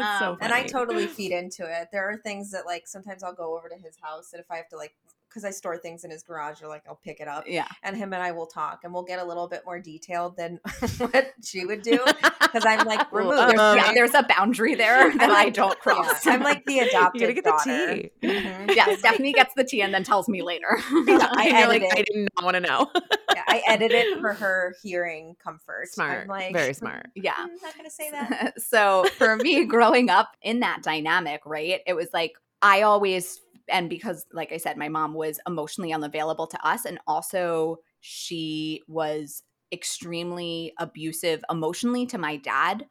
[0.00, 0.52] That's so Um, funny.
[0.52, 1.88] and I totally feed into it.
[1.92, 4.56] There are things that like sometimes I'll go over to his house, and if I
[4.56, 4.94] have to like,
[5.34, 7.96] because I store things in his garage, or like I'll pick it up, yeah and
[7.96, 10.60] him and I will talk, and we'll get a little bit more detailed than
[10.98, 11.98] what she would do,
[12.40, 13.38] because I'm like removed.
[13.38, 16.78] Um, there's, yeah, there's a boundary there that i don't cross Yeah, I'm like the
[16.80, 17.94] adopted you gotta get daughter.
[17.96, 18.10] the tea.
[18.22, 18.74] Mhm.
[18.76, 20.78] yeah, Stephanie gets the tea and then tells me later.
[21.06, 22.90] Yeah, I like, I did not want to know.
[23.34, 25.88] Yeah, I edit it for her hearing comfort.
[25.88, 26.22] smart.
[26.22, 27.06] I'm like, Very smart.
[27.14, 27.34] yeah.
[27.34, 28.60] "Mm, not gonna say that.
[28.60, 32.32] so for me, growing up in that dynamic, right, it was like
[32.62, 36.98] I always, and because, like I said, my mom was emotionally unavailable to us, and
[37.06, 39.42] also she was
[39.72, 42.86] extremely abusive emotionally to my dad.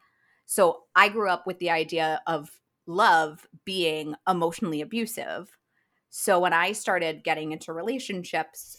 [0.46, 2.50] So I grew up with the idea of
[2.86, 5.58] love being emotionally abusive.
[6.10, 8.78] So when I started getting into relationships,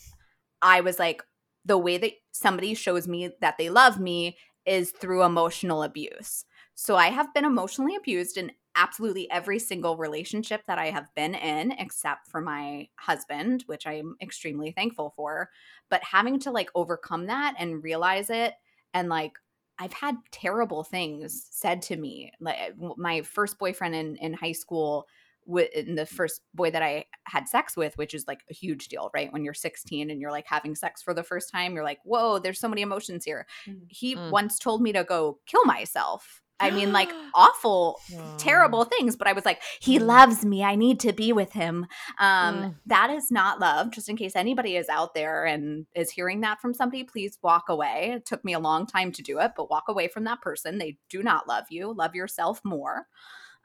[0.61, 1.23] I was like,
[1.65, 6.45] the way that somebody shows me that they love me is through emotional abuse.
[6.75, 11.35] So I have been emotionally abused in absolutely every single relationship that I have been
[11.35, 15.49] in, except for my husband, which I'm extremely thankful for.
[15.89, 18.53] But having to like overcome that and realize it,
[18.93, 19.33] and like,
[19.77, 22.31] I've had terrible things said to me.
[22.39, 25.07] Like my first boyfriend in, in high school,
[25.45, 28.87] wi- and the first boy that I had sex with, which is like a huge
[28.87, 29.31] deal, right?
[29.33, 32.39] When you're 16 and you're like having sex for the first time, you're like, whoa,
[32.39, 33.45] there's so many emotions here.
[33.65, 33.89] Mhm.
[33.89, 34.31] He Mm.
[34.31, 36.41] once told me to go kill myself.
[36.59, 37.99] I mean, like awful,
[38.37, 40.05] terrible things, but I was like, he Mm.
[40.05, 40.63] loves me.
[40.63, 41.85] I need to be with him.
[42.19, 42.75] Um, Mm.
[42.85, 43.91] That is not love.
[43.91, 47.69] Just in case anybody is out there and is hearing that from somebody, please walk
[47.69, 48.13] away.
[48.15, 50.77] It took me a long time to do it, but walk away from that person.
[50.77, 51.93] They do not love you.
[51.93, 53.07] Love yourself more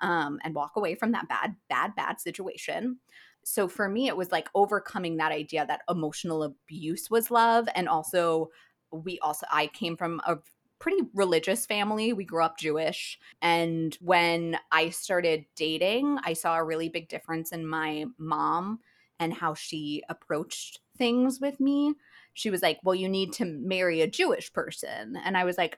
[0.00, 2.98] um, and walk away from that bad, bad, bad situation.
[3.44, 7.68] So for me, it was like overcoming that idea that emotional abuse was love.
[7.74, 8.48] And also,
[8.90, 10.38] we also, I came from a
[10.80, 12.12] pretty religious family.
[12.12, 13.18] We grew up Jewish.
[13.40, 18.80] And when I started dating, I saw a really big difference in my mom
[19.20, 21.94] and how she approached things with me.
[22.34, 25.16] She was like, Well, you need to marry a Jewish person.
[25.22, 25.76] And I was like, "Uh,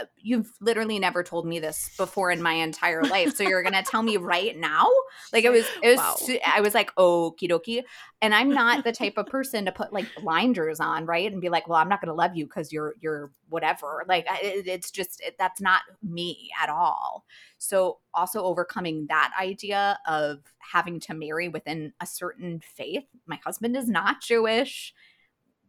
[0.00, 3.34] Uh, you've literally never told me this before in my entire life.
[3.34, 4.88] So you're going to tell me right now?
[5.32, 6.36] Like it was, it was, Wow.
[6.46, 7.82] I was like, okie dokie.
[8.22, 11.30] And I'm not the type of person to put like blinders on, right?
[11.30, 14.04] And be like, well, I'm not going to love you because you're, you're whatever.
[14.08, 17.24] Like it, it's just, it, that's not me at all.
[17.58, 23.04] So also overcoming that idea of having to marry within a certain faith.
[23.26, 24.94] My husband is not Jewish.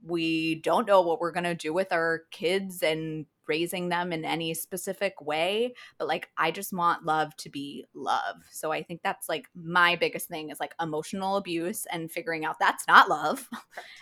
[0.03, 4.24] We don't know what we're going to do with our kids and raising them in
[4.26, 9.02] any specific way but like i just want love to be love so i think
[9.04, 13.50] that's like my biggest thing is like emotional abuse and figuring out that's not love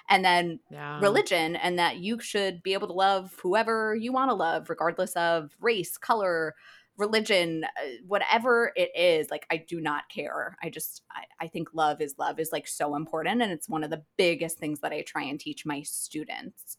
[0.10, 0.90] and then Yeah.
[0.96, 5.14] religion and that you should be able to love whoever you want to love regardless
[5.16, 6.56] of race color
[6.98, 10.58] religion, uh, whatever it is, like I do not care.
[10.62, 13.86] I just I, I think love is love is like so important and it's one
[13.86, 16.78] of the biggest things that I try and teach my students.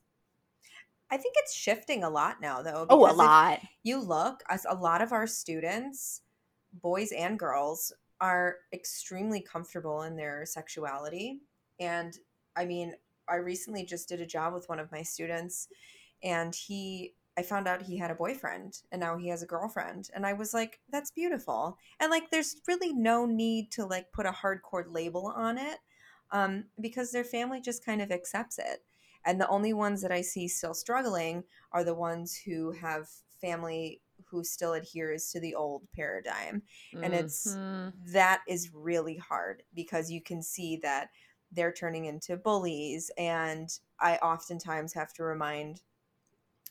[1.11, 2.87] I think it's shifting a lot now though.
[2.89, 3.61] Oh, a lot.
[3.83, 6.23] You look, as a lot of our students,
[6.73, 11.41] boys and girls, are extremely comfortable in their sexuality.
[11.79, 12.17] And
[12.57, 12.95] I mean,
[13.29, 15.69] I recently just did a job with one of my students
[16.23, 20.11] and he I found out he had a boyfriend and now he has a girlfriend.
[20.15, 21.79] And I was like, that's beautiful.
[21.99, 25.79] And like, there's really no need to like put a hardcore label on it
[26.33, 28.83] um, because their family just kind of accepts it.
[29.25, 33.09] And the only ones that I see still struggling are the ones who have
[33.41, 36.63] family who still adheres to the old paradigm.
[37.03, 37.93] And it's Mhm.
[38.13, 41.11] that is really hard because you can see that
[41.53, 43.11] they're turning into bullies.
[43.19, 43.69] And
[43.99, 45.83] I oftentimes have to remind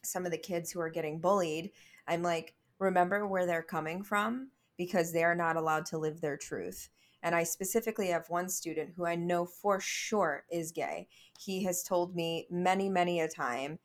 [0.04, 1.72] some of the kids who are getting bullied,
[2.08, 6.90] I'm like, remember where they're coming from because they're not allowed to live their truth.
[7.22, 11.08] And I specifically have one student who I know for sure is gay.
[11.38, 13.80] He has told me many, many a time.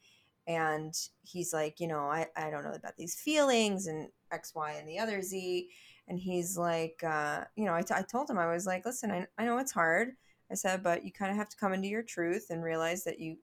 [0.46, 4.72] And he's like, you know, I, I don't know about these feelings and X, Y,
[4.72, 5.68] and the other Z.
[6.06, 9.10] And he's like, uh, you know, I, t- I told him, I was like, listen,
[9.10, 10.10] I, I know it's hard.
[10.50, 13.18] I said, but you kind of have to come into your truth and realize that
[13.18, 13.36] you,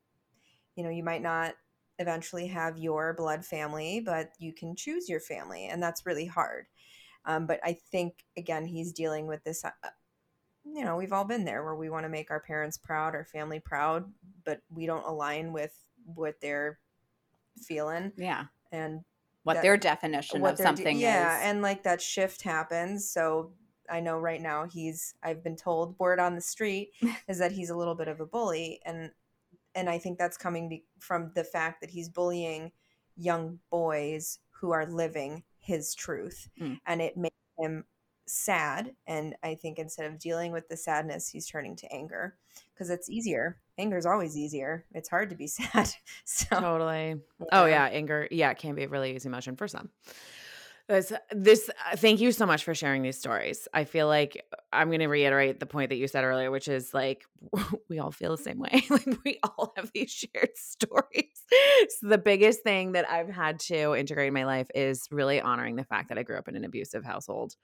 [0.75, 1.55] you know, you might not
[1.97, 5.67] eventually have your blood family, but you can choose your family.
[5.67, 6.67] And that's really hard.
[7.25, 9.63] Um, but I think, again, he's dealing with this.
[9.63, 9.69] Uh,
[10.63, 13.25] you know, we've all been there where we want to make our parents proud, our
[13.25, 14.11] family proud,
[14.45, 15.73] but we don't align with
[16.05, 16.79] what they're
[17.63, 18.45] feeling Yeah.
[18.71, 19.03] and
[19.43, 21.45] What That- their definition what of something yeah, is.
[21.45, 23.09] and like that shift happens.
[23.09, 23.53] So
[23.89, 26.91] I know right now he's I've been told word on the street
[27.27, 29.11] is that he's a little bit of a bully and
[29.73, 32.71] and I think that's coming be- from the fact that he's bullying
[33.17, 36.79] young boys who are living his truth Mm.
[36.85, 37.85] and it makes him
[38.27, 42.35] sad and I think instead of dealing with the sadness he's turning to anger
[42.73, 43.57] because it's easier.
[43.77, 44.85] Anger is always easier.
[44.93, 45.89] It's hard to be sad.
[46.25, 47.15] So Totally.
[47.51, 48.27] Oh yeah, anger.
[48.31, 49.89] Yeah, it can be a really easy emotion for some.
[50.89, 51.69] This, this.
[51.69, 53.67] uh, Thank you so much for sharing these stories.
[53.73, 56.67] I feel like uh, I'm going to reiterate the point that you said earlier, which
[56.67, 57.23] is like
[57.89, 58.83] we all feel the same way.
[58.89, 61.43] like we all have these shared stories.
[61.99, 65.75] So the biggest thing that I've had to integrate in my life is really honoring
[65.75, 67.55] the fact that I grew up in an abusive household.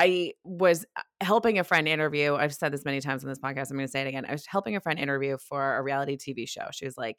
[0.00, 2.36] I was uh, helping a friend interview.
[2.36, 3.70] I've said this many times on this podcast.
[3.70, 4.24] I'm going to say it again.
[4.28, 6.68] I was helping a friend interview for a reality TV show.
[6.70, 7.18] She was like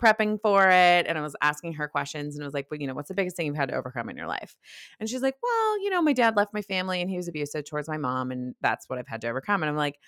[0.00, 2.86] prepping for it, and I was asking her questions, and I was like, "Well, you
[2.86, 4.56] know, what's the biggest thing you've had to overcome in your life?"
[5.00, 7.64] And she's like, "Well, you know, my dad left my family, and he was abusive
[7.64, 9.98] towards my mom, and that's what I've had to overcome." And I'm like,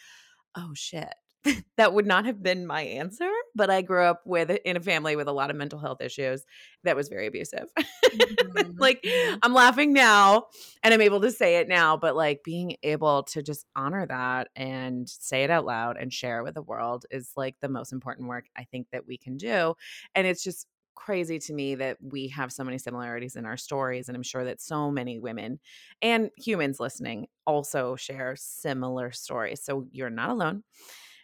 [0.56, 1.12] "Oh shit."
[1.76, 5.16] that would not have been my answer, but I grew up with in a family
[5.16, 6.44] with a lot of mental health issues
[6.84, 7.66] that was very abusive.
[8.14, 9.02] Mhm, like.
[9.42, 10.44] I'm laughing now
[10.82, 14.48] and I'm able to say it now, but like being able to just honor that
[14.54, 17.92] and say it out loud and share it with the world is like the most
[17.92, 19.74] important work I think that we can do.
[20.14, 24.08] And it's just crazy to me that we have so many similarities in our stories
[24.08, 25.58] and I'm sure that so many women
[26.02, 29.64] and humans listening also share similar stories.
[29.64, 30.64] So you're not alone.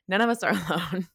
[0.09, 1.09] None of us are alone.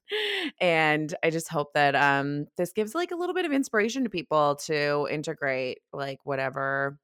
[0.59, 4.09] and I just hope that um this gives like a little bit of inspiration to
[4.09, 6.99] people to integrate like whatever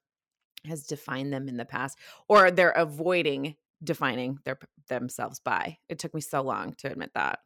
[0.66, 5.78] has defined them in the past or they're avoiding defining their themselves by.
[5.88, 7.40] It took me so long to admit that.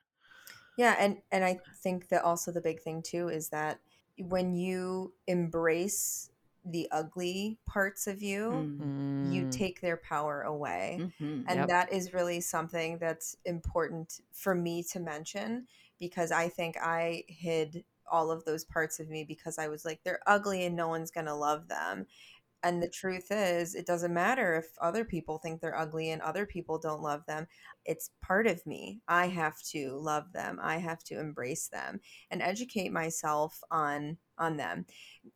[0.77, 3.79] Yeah, and and I think that also the big thing too is that
[4.17, 6.29] when you embrace
[6.65, 8.71] the ugly parts of you,
[9.19, 9.49] you Mm.
[9.49, 11.05] take their power away.
[11.19, 11.45] Mhm.
[11.47, 11.69] And Yep.
[11.69, 15.67] that is really something that's important for me to mention
[15.99, 20.03] because I think I hid all of those parts of me because I was like,
[20.03, 22.05] they're ugly and no one's going to love them.
[22.63, 26.45] And the truth is, it doesn't matter if other people think they're ugly and other
[26.45, 27.45] people don't love them.
[27.85, 29.01] It's part of me.
[29.07, 30.59] I have to love them.
[30.61, 31.99] I have to embrace them
[32.31, 34.85] and educate myself on on them.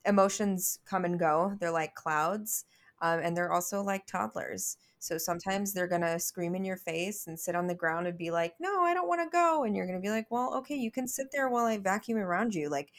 [0.05, 1.55] Emotions come and go.
[1.59, 2.65] They're like clouds
[3.01, 4.77] um, and they're also like toddlers.
[4.99, 8.31] So sometimes they're gonna scream in your face and sit on the ground and be
[8.31, 10.89] like, "No, I don't want to go," and you're gonna be like, "Well, okay, you
[10.91, 12.91] can sit there while I vacuum around you." Like,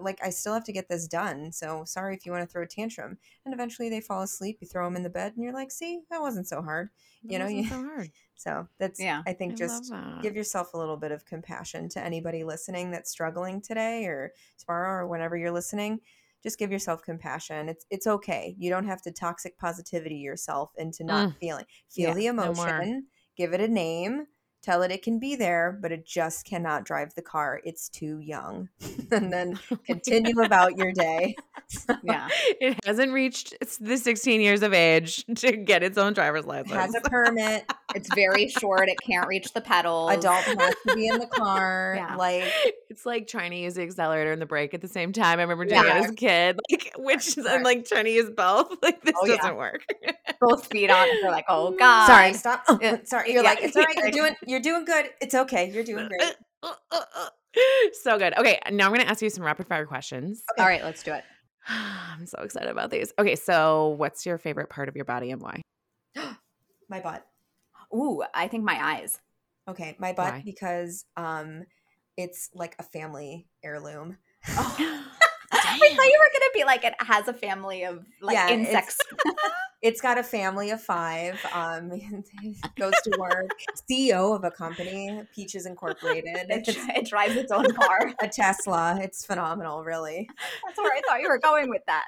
[0.00, 1.52] like I still have to get this done.
[1.52, 3.18] So sorry if you want to throw a tantrum.
[3.44, 4.58] And eventually they fall asleep.
[4.60, 6.90] You throw them in the bed, and you're like, "See, that wasn't so hard."
[7.22, 8.10] You know, you- so hard.
[8.34, 9.22] So that's Yeah.
[9.24, 13.10] I think I just give yourself a little bit of compassion to anybody listening that's
[13.10, 16.00] struggling today or tomorrow or whenever you're listening
[16.42, 21.04] just give yourself compassion it's it's okay you don't have to toxic positivity yourself into
[21.04, 21.36] not Mm.
[21.38, 23.06] feeling feel Yeah, the no emotion
[23.36, 24.26] give it a name
[24.62, 27.60] Tell it it can be there, but it just cannot drive the car.
[27.64, 28.68] It's too young.
[29.10, 31.36] and then oh, continue about your day.
[32.02, 32.28] Yeah.
[32.60, 36.72] It hasn't reached the 16 years of age to get its own driver's license.
[36.72, 37.64] Has a permit.
[37.94, 38.88] It's very short.
[38.88, 40.12] It can't reach the pedals.
[40.12, 41.94] Adult has to be in the car.
[41.96, 42.16] Yeah.
[42.16, 42.44] Like
[42.90, 45.38] It's like trying to use the accelerator and the brake at the same time.
[45.38, 45.98] I remember doing Yeah.
[45.98, 48.76] it as a kid, like which is I'm like trying to use both.
[48.82, 49.84] Like this Oh, doesn't work.
[50.40, 51.06] both feet on.
[51.22, 51.78] They're like, oh mm.
[51.78, 52.06] god.
[52.06, 52.64] sorry, stop.
[52.68, 52.96] Oh, uh, Yeah.
[53.04, 53.32] sorry.
[53.32, 53.50] You're Yeah.
[53.50, 53.96] like, it's all right.
[53.96, 55.06] You're doing you're doing good.
[55.20, 55.70] It's okay.
[55.70, 56.34] You're doing great.
[58.02, 58.36] so good.
[58.38, 60.42] Okay, now I'm going to ask you some rapid fire questions.
[60.58, 61.24] All right, let's do it.
[61.68, 63.12] I'm so excited about these.
[63.18, 65.60] Okay, so what's your favorite part of your body and why?
[66.88, 67.26] My butt.
[67.94, 69.18] Ooh, I think my eyes.
[69.68, 70.42] Okay, my butt Why?
[70.44, 71.64] because um
[72.16, 74.18] it's like a family heirloom.
[74.50, 74.76] Oh.
[75.54, 78.66] I thought you were gonna be like it has a family of like Yeah, it's-
[78.68, 78.98] insects.
[79.82, 81.44] It's got a family of five.
[81.52, 81.88] Um,
[82.78, 83.50] goes to work.
[83.90, 86.36] CEO of a company, Peaches Incorporated.
[86.50, 88.14] it, it drives its own car.
[88.22, 89.00] a Tesla.
[89.02, 90.28] It's phenomenal, really.
[90.64, 92.06] That's where I thought you were going with that.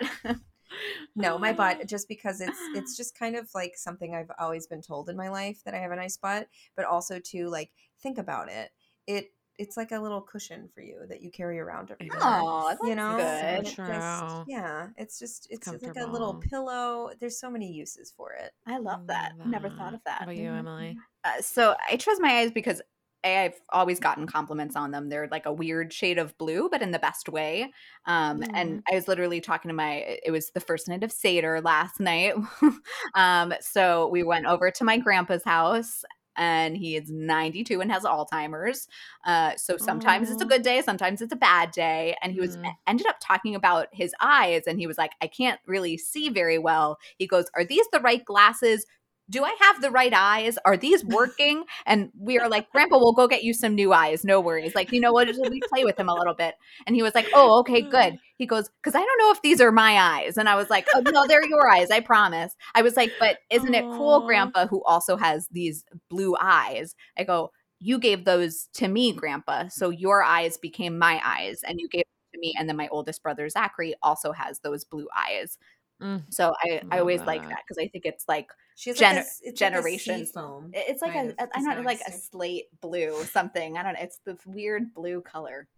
[1.16, 4.82] No, my butt, just because it's it's just kind of like something I've always been
[4.82, 7.70] told in my life that I have a nice butt, but also to like
[8.00, 8.70] think about it.
[9.06, 11.98] It it's like a little cushion for you that you carry around It.
[12.20, 13.66] Oh, that's you know, good.
[13.66, 17.10] So it just- yeah, it's just it's just like a little pillow.
[17.20, 18.52] There's so many uses for it.
[18.66, 19.32] I love that.
[19.46, 20.18] Never thought of that.
[20.20, 20.98] How about you, Emily?
[21.24, 22.84] Uh, so I chose my eyes because a
[23.24, 25.08] I've always gotten compliments on them.
[25.08, 27.72] They're like a weird shade of blue, but in the best way.
[28.06, 30.18] Um, And I was literally talking to my.
[30.24, 32.34] It was the first night of Seder last night.
[33.14, 36.04] um, so we went over to my grandpa's house.
[36.36, 38.88] And he is 92 and has Alzheimer's.
[39.24, 42.16] Uh, so sometimes it's a good day, sometimes it's a bad day.
[42.22, 42.76] And he was Mm.
[42.88, 46.58] ended up talking about his eyes, and he was like, "I can't really see very
[46.58, 48.84] well." He goes, "Are these the right glasses?
[49.30, 50.58] Do I have the right eyes?
[50.64, 51.64] Are these working?
[51.86, 54.24] And we are like, Grandpa, we'll go get you some new eyes.
[54.24, 54.74] No worries.
[54.74, 55.28] Like, you know what?
[55.50, 56.54] We play with him a little bit.
[56.86, 58.18] And he was like, Oh, okay, good.
[58.36, 60.36] He goes, Because I don't know if these are my eyes.
[60.36, 61.90] And I was like, Oh, no, they're your eyes.
[61.90, 62.54] I promise.
[62.74, 66.96] I was like, But isn't it cool, Grandpa, who also has these blue eyes?
[67.16, 69.68] I go, You gave those to me, Grandpa.
[69.68, 71.60] So your eyes became my eyes.
[71.64, 72.54] And you gave them to me.
[72.58, 75.56] And then my oldest brother, Zachary, also has those blue eyes.
[76.02, 76.24] Mm.
[76.30, 77.50] So I, I Love always like that.
[77.50, 79.98] that because I think it's like She has Gener- like a, s- it's like a
[79.98, 80.70] sea foam.
[80.74, 83.76] It's like kind a, of, I is don't know, like a slate blue something.
[83.78, 84.00] I don't know.
[84.02, 85.68] It's the weird blue color.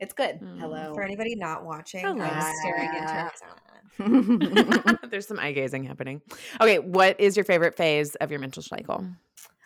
[0.00, 0.40] It's good.
[0.40, 0.58] Mm.
[0.58, 0.92] Hello.
[0.94, 2.24] For anybody not watching, Hello.
[2.24, 3.30] I'm staring into Yeah.
[5.00, 5.00] his.
[5.10, 6.20] There's some eye gazing happening.
[6.60, 9.06] Okay, what is your favorite phase of your menstrual cycle?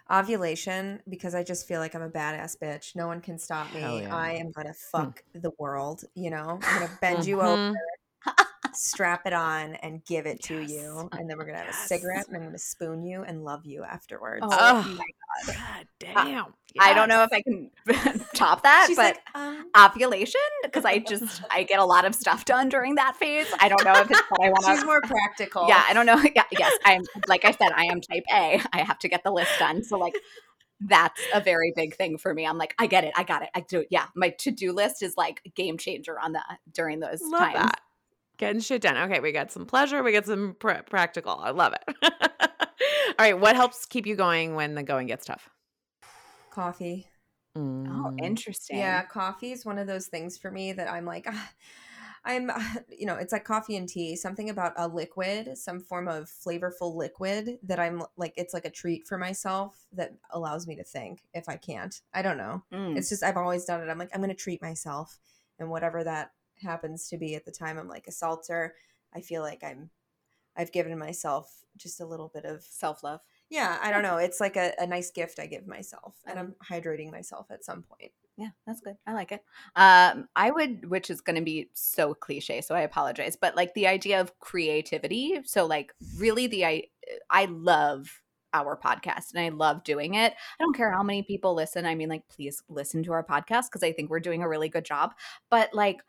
[0.08, 2.94] ovulation because I just feel like I'm a badass bitch.
[2.94, 3.80] No one can stop me.
[3.80, 4.14] Yeah.
[4.14, 6.04] I am gonna fuck the world.
[6.14, 7.72] You know, I'm gonna bend you over,
[8.26, 8.44] Mhm.
[8.76, 11.84] strap it on, and give it to you, and then we're gonna have Yes.
[11.84, 14.44] a cigarette, and I'm gonna spoon you and love you afterwards.
[14.48, 14.86] Oh, Ugh.
[14.96, 15.04] my
[15.46, 16.54] God damn.
[16.78, 17.70] I don't know if I can
[18.34, 22.14] top that, She's but like, um, ovulation because I just I get a lot of
[22.14, 23.46] stuff done during that phase.
[23.60, 25.68] I don't know if it's what I want she's more practical.
[25.68, 26.16] Yeah, I don't know.
[26.34, 28.60] Yeah, yes, I'm like I said, I am type A.
[28.72, 29.82] I have to get the list done.
[29.84, 30.14] So like
[30.80, 32.46] that's a very big thing for me.
[32.46, 33.88] I'm like, I get it, I got it, I do it.
[33.90, 36.42] Yeah, my to do list is like game changer on the
[36.74, 37.54] during those Love times.
[37.54, 37.80] that.
[38.38, 38.96] Getting shit done.
[39.10, 40.02] Okay, we got some pleasure.
[40.02, 41.38] We got some pr- practical.
[41.42, 41.96] I love it.
[42.40, 45.48] All right, what helps keep you going when the going gets tough?
[46.50, 47.06] coffee.
[47.54, 48.18] Oh, Mm.
[48.22, 48.78] interesting.
[48.78, 51.50] Yeah, coffee is one of those things for me that I'm like, ah,
[52.24, 52.50] I'm,
[52.98, 56.94] you know, it's like coffee and tea, something about a liquid, some form of flavorful
[56.94, 61.20] liquid that I'm like, it's like a treat for myself that allows me to think
[61.34, 61.98] if I can't.
[62.14, 62.62] I don't know.
[62.72, 62.96] Mm.
[62.96, 63.90] It's just, I've always done it.
[63.90, 65.18] I'm like, I'm going to treat myself.
[65.58, 66.32] And whatever that
[66.62, 68.74] happens to be at the time, I'm like a seltzer.
[69.14, 69.90] I feel like I'm,
[70.56, 73.20] I've given myself just a little bit of self love.
[73.50, 74.16] yeah, I don't know.
[74.16, 77.82] It's like a, a nice gift I give myself, and I'm hydrating myself at some
[77.82, 78.12] point.
[78.36, 78.96] Yeah, that's good.
[79.06, 79.42] I like it.
[79.76, 83.72] Um, I would, which is going to be so cliche, so I apologize, but like
[83.72, 85.40] the idea of creativity.
[85.44, 86.84] So, like, really, the I
[87.30, 90.32] I love our podcast and I love doing it.
[90.32, 91.84] I don't care how many people listen.
[91.86, 94.68] I mean, like, please listen to our podcast because I think we're doing a really
[94.68, 95.12] good job.
[95.50, 96.00] But like,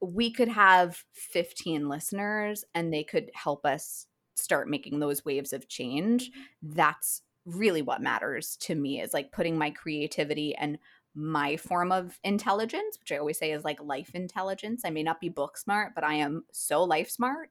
[0.00, 5.68] we could have 15 listeners and they could help us start making those waves of
[5.68, 6.30] change.
[6.30, 6.74] Mm-hmm.
[6.74, 10.78] That's really what matters to me is like putting my creativity and
[11.14, 14.82] my form of intelligence, which I always say is like life intelligence.
[14.84, 17.50] I may not be book smart, but I am so life smart.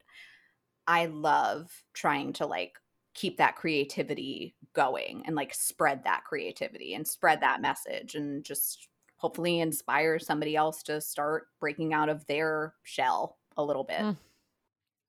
[0.86, 2.78] I love trying to like
[3.14, 8.88] keep that creativity going and like spread that creativity and spread that message and just
[9.18, 14.00] hopefully inspire somebody else to start breaking out of their shell a little bit.
[14.00, 14.18] Mm.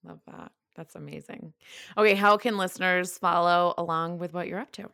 [0.04, 0.52] Love that.
[0.76, 1.52] That's amazing.
[1.96, 4.90] Okay, how can listeners follow along with what you're up to?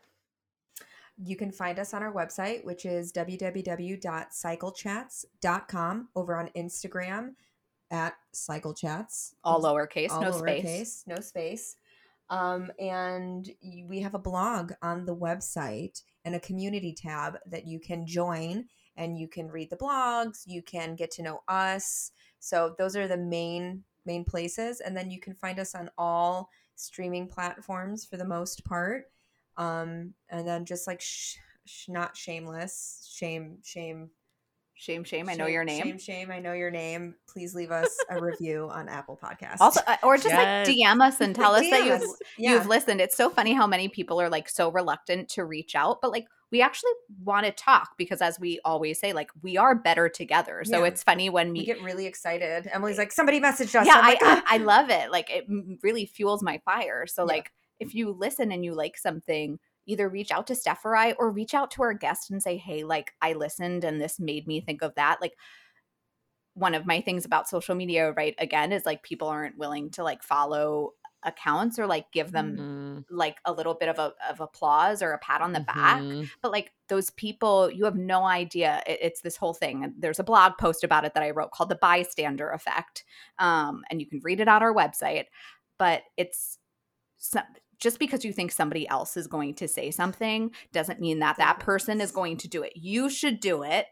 [1.23, 7.35] You can find us on our website, which is www.cyclechats.com over on Instagram
[7.91, 9.35] at cyclechats.
[9.45, 11.05] All lowercase, all no lowercase, space.
[11.07, 11.77] no space.
[12.31, 17.79] Um, and we have a blog on the website and a community tab that you
[17.79, 18.65] can join
[18.97, 22.13] and you can read the blogs, you can get to know us.
[22.39, 26.51] So those are the main main places and then you can find us on all
[26.77, 29.07] streaming platforms for the most part.
[29.57, 34.11] Um, and then just like sh- sh- not shameless, shame shame
[34.77, 35.29] Shame, shame.
[35.29, 35.83] I know Shame- your name.
[35.85, 36.31] Shame, shame.
[36.33, 37.15] I know your name.
[37.29, 39.61] Please leave us a review on Apple Podcasts.
[39.61, 40.67] Also, uh, or just Yes.
[40.67, 42.03] like DM us and tell us that you've.
[42.37, 42.53] Yeah.
[42.55, 43.01] you've listened.
[43.01, 46.27] It's so funny how many people are like so reluctant to reach out, but like
[46.51, 50.63] we actually want to talk because, as we always say, like we are better together.
[50.65, 50.89] So Yeah.
[50.89, 51.65] it's funny when we we.
[51.67, 52.69] get really excited.
[52.73, 53.87] Emily's like, somebody messaged us.
[53.87, 55.11] yeah, I'm I, "Ah." I I love it.
[55.11, 55.47] Like it
[55.83, 57.07] really fuels my fire.
[57.07, 57.27] So Yeah.
[57.35, 61.13] like if you listen and you like something, either reach out to Steph or I,
[61.13, 64.47] or reach out to our guest and say, hey, like I listened and this made
[64.47, 65.19] me think of that.
[65.21, 65.35] Like
[66.55, 68.35] one of my things about social media, right?
[68.39, 70.93] Again, is like people aren't willing to like follow
[71.27, 73.17] accounts or like give them Mhm.
[73.17, 76.29] like a little bit of a of applause or a pat on the back Mhm.
[76.43, 80.23] but like those people you have no idea it, it's this whole thing there's a
[80.23, 83.05] blog post about it that i wrote called the bystander effect
[83.39, 85.25] um, and you can read it on our website
[85.79, 86.59] but it's
[87.17, 87.45] some,
[87.85, 91.61] just because you think somebody else is going to say something doesn't mean that that
[91.61, 92.73] person is going to do it.
[92.75, 93.85] You should do it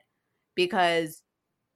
[0.55, 1.23] because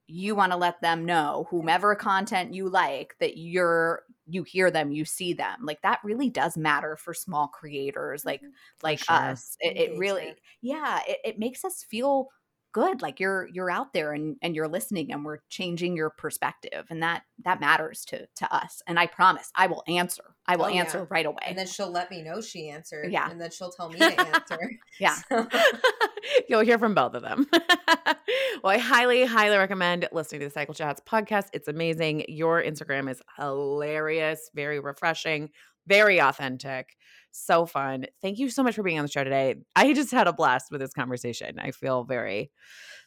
[0.07, 4.93] you want to let them know whomever content you like that you're you hear them
[4.93, 5.59] you see them.
[5.63, 8.49] Like that really does matter for small creators like mm-hmm.
[8.83, 9.15] like sure.
[9.15, 9.59] us.
[9.61, 12.29] It, it really yeah it, it makes us feel
[12.77, 16.85] good like you're you're out there and and you're listening and we're changing your perspective
[16.91, 20.67] and that that matters to to us and i promise i will answer i will
[20.67, 20.81] Oh, yeah.
[20.81, 23.11] answer right away and then she'll let me know she answered.
[23.11, 23.31] Yeah.
[23.31, 24.71] And then she'll tell me to answer.
[25.01, 25.17] Yeah.
[26.49, 27.47] You'll hear from both of them.
[27.53, 31.47] well, I highly, highly recommend listening to the Cycle Chats podcast.
[31.53, 32.25] It's amazing.
[32.29, 35.51] Your Instagram is hilarious, very refreshing,
[35.87, 36.97] very authentic,
[37.37, 38.07] so fun.
[38.23, 39.57] Thank you so much for being on the show today.
[39.75, 41.59] I just had a blast with this conversation.
[41.59, 42.51] I feel very,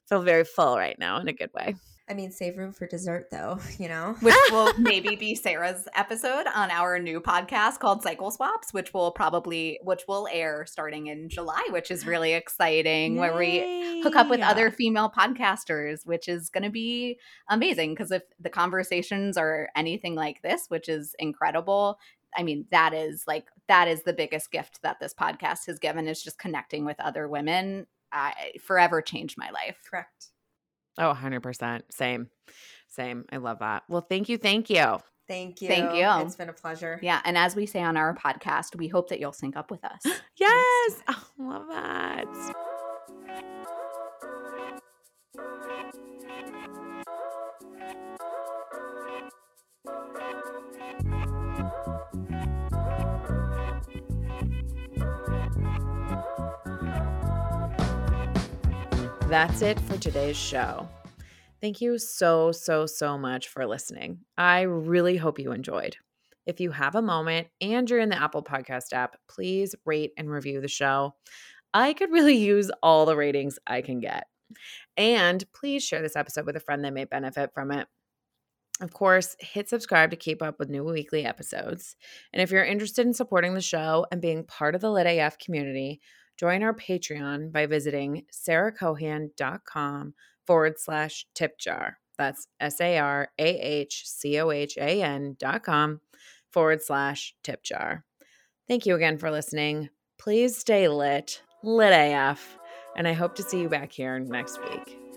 [0.08, 1.76] feel very full right now in a good way.
[2.10, 4.16] I mean, save room for dessert, though, you know?
[4.22, 9.12] which will maybe be Sarah's episode on our new podcast called Cycle Swaps, which will
[9.12, 13.18] probably which will air starting in July, which is really exciting.
[13.18, 14.46] Where we hook up with Yay.
[14.46, 20.16] other female podcasters, which is going to be amazing because if the conversations are anything
[20.16, 22.00] like this, which is incredible.
[22.36, 26.08] I mean, that is like that is the biggest gift that this podcast has given
[26.08, 27.88] is just connecting with other women.
[28.12, 29.78] I forever changed my life.
[29.90, 30.28] Correct.
[30.98, 31.82] Oh, 100%.
[31.92, 32.30] Same.
[32.88, 33.26] Same.
[33.32, 33.84] I love that.
[33.88, 34.38] Well, thank you.
[34.38, 34.98] Thank you.
[35.28, 35.68] Thank you.
[35.68, 36.26] Thank you.
[36.26, 37.00] It's been a pleasure.
[37.04, 39.84] Yeah, and as we say on our podcast, we hope that you'll sync up with
[39.86, 40.02] us.
[40.40, 41.04] Yes.
[41.10, 42.56] Oh, love that.
[59.30, 60.90] That's it for today's show.
[61.62, 64.22] Thank you so, so, so much for listening.
[64.40, 65.98] I really hope you enjoyed.
[66.48, 70.32] If you have a moment and you're in the Apple Podcast app, please rate and
[70.32, 71.14] review the show.
[71.76, 74.26] I could really use all the ratings I can get.
[74.98, 77.88] And please share this episode with a friend that may benefit from it.
[78.82, 81.96] Of course, hit subscribe to keep up with new weekly episodes.
[82.34, 85.38] And if you're interested in supporting the show and being part of the Lit AF
[85.38, 86.02] community,
[86.40, 90.14] join our Patreon by visiting sarahcohan.com
[90.48, 91.98] forward slash tip jar.
[92.18, 96.02] That's S A R A H C O H A N dot com
[96.52, 98.06] forward slash tip jar.
[98.68, 99.90] Thank you again for listening.
[100.18, 102.58] Please stay lit, lit AF,
[102.96, 105.09] and I hope to see you back here next week.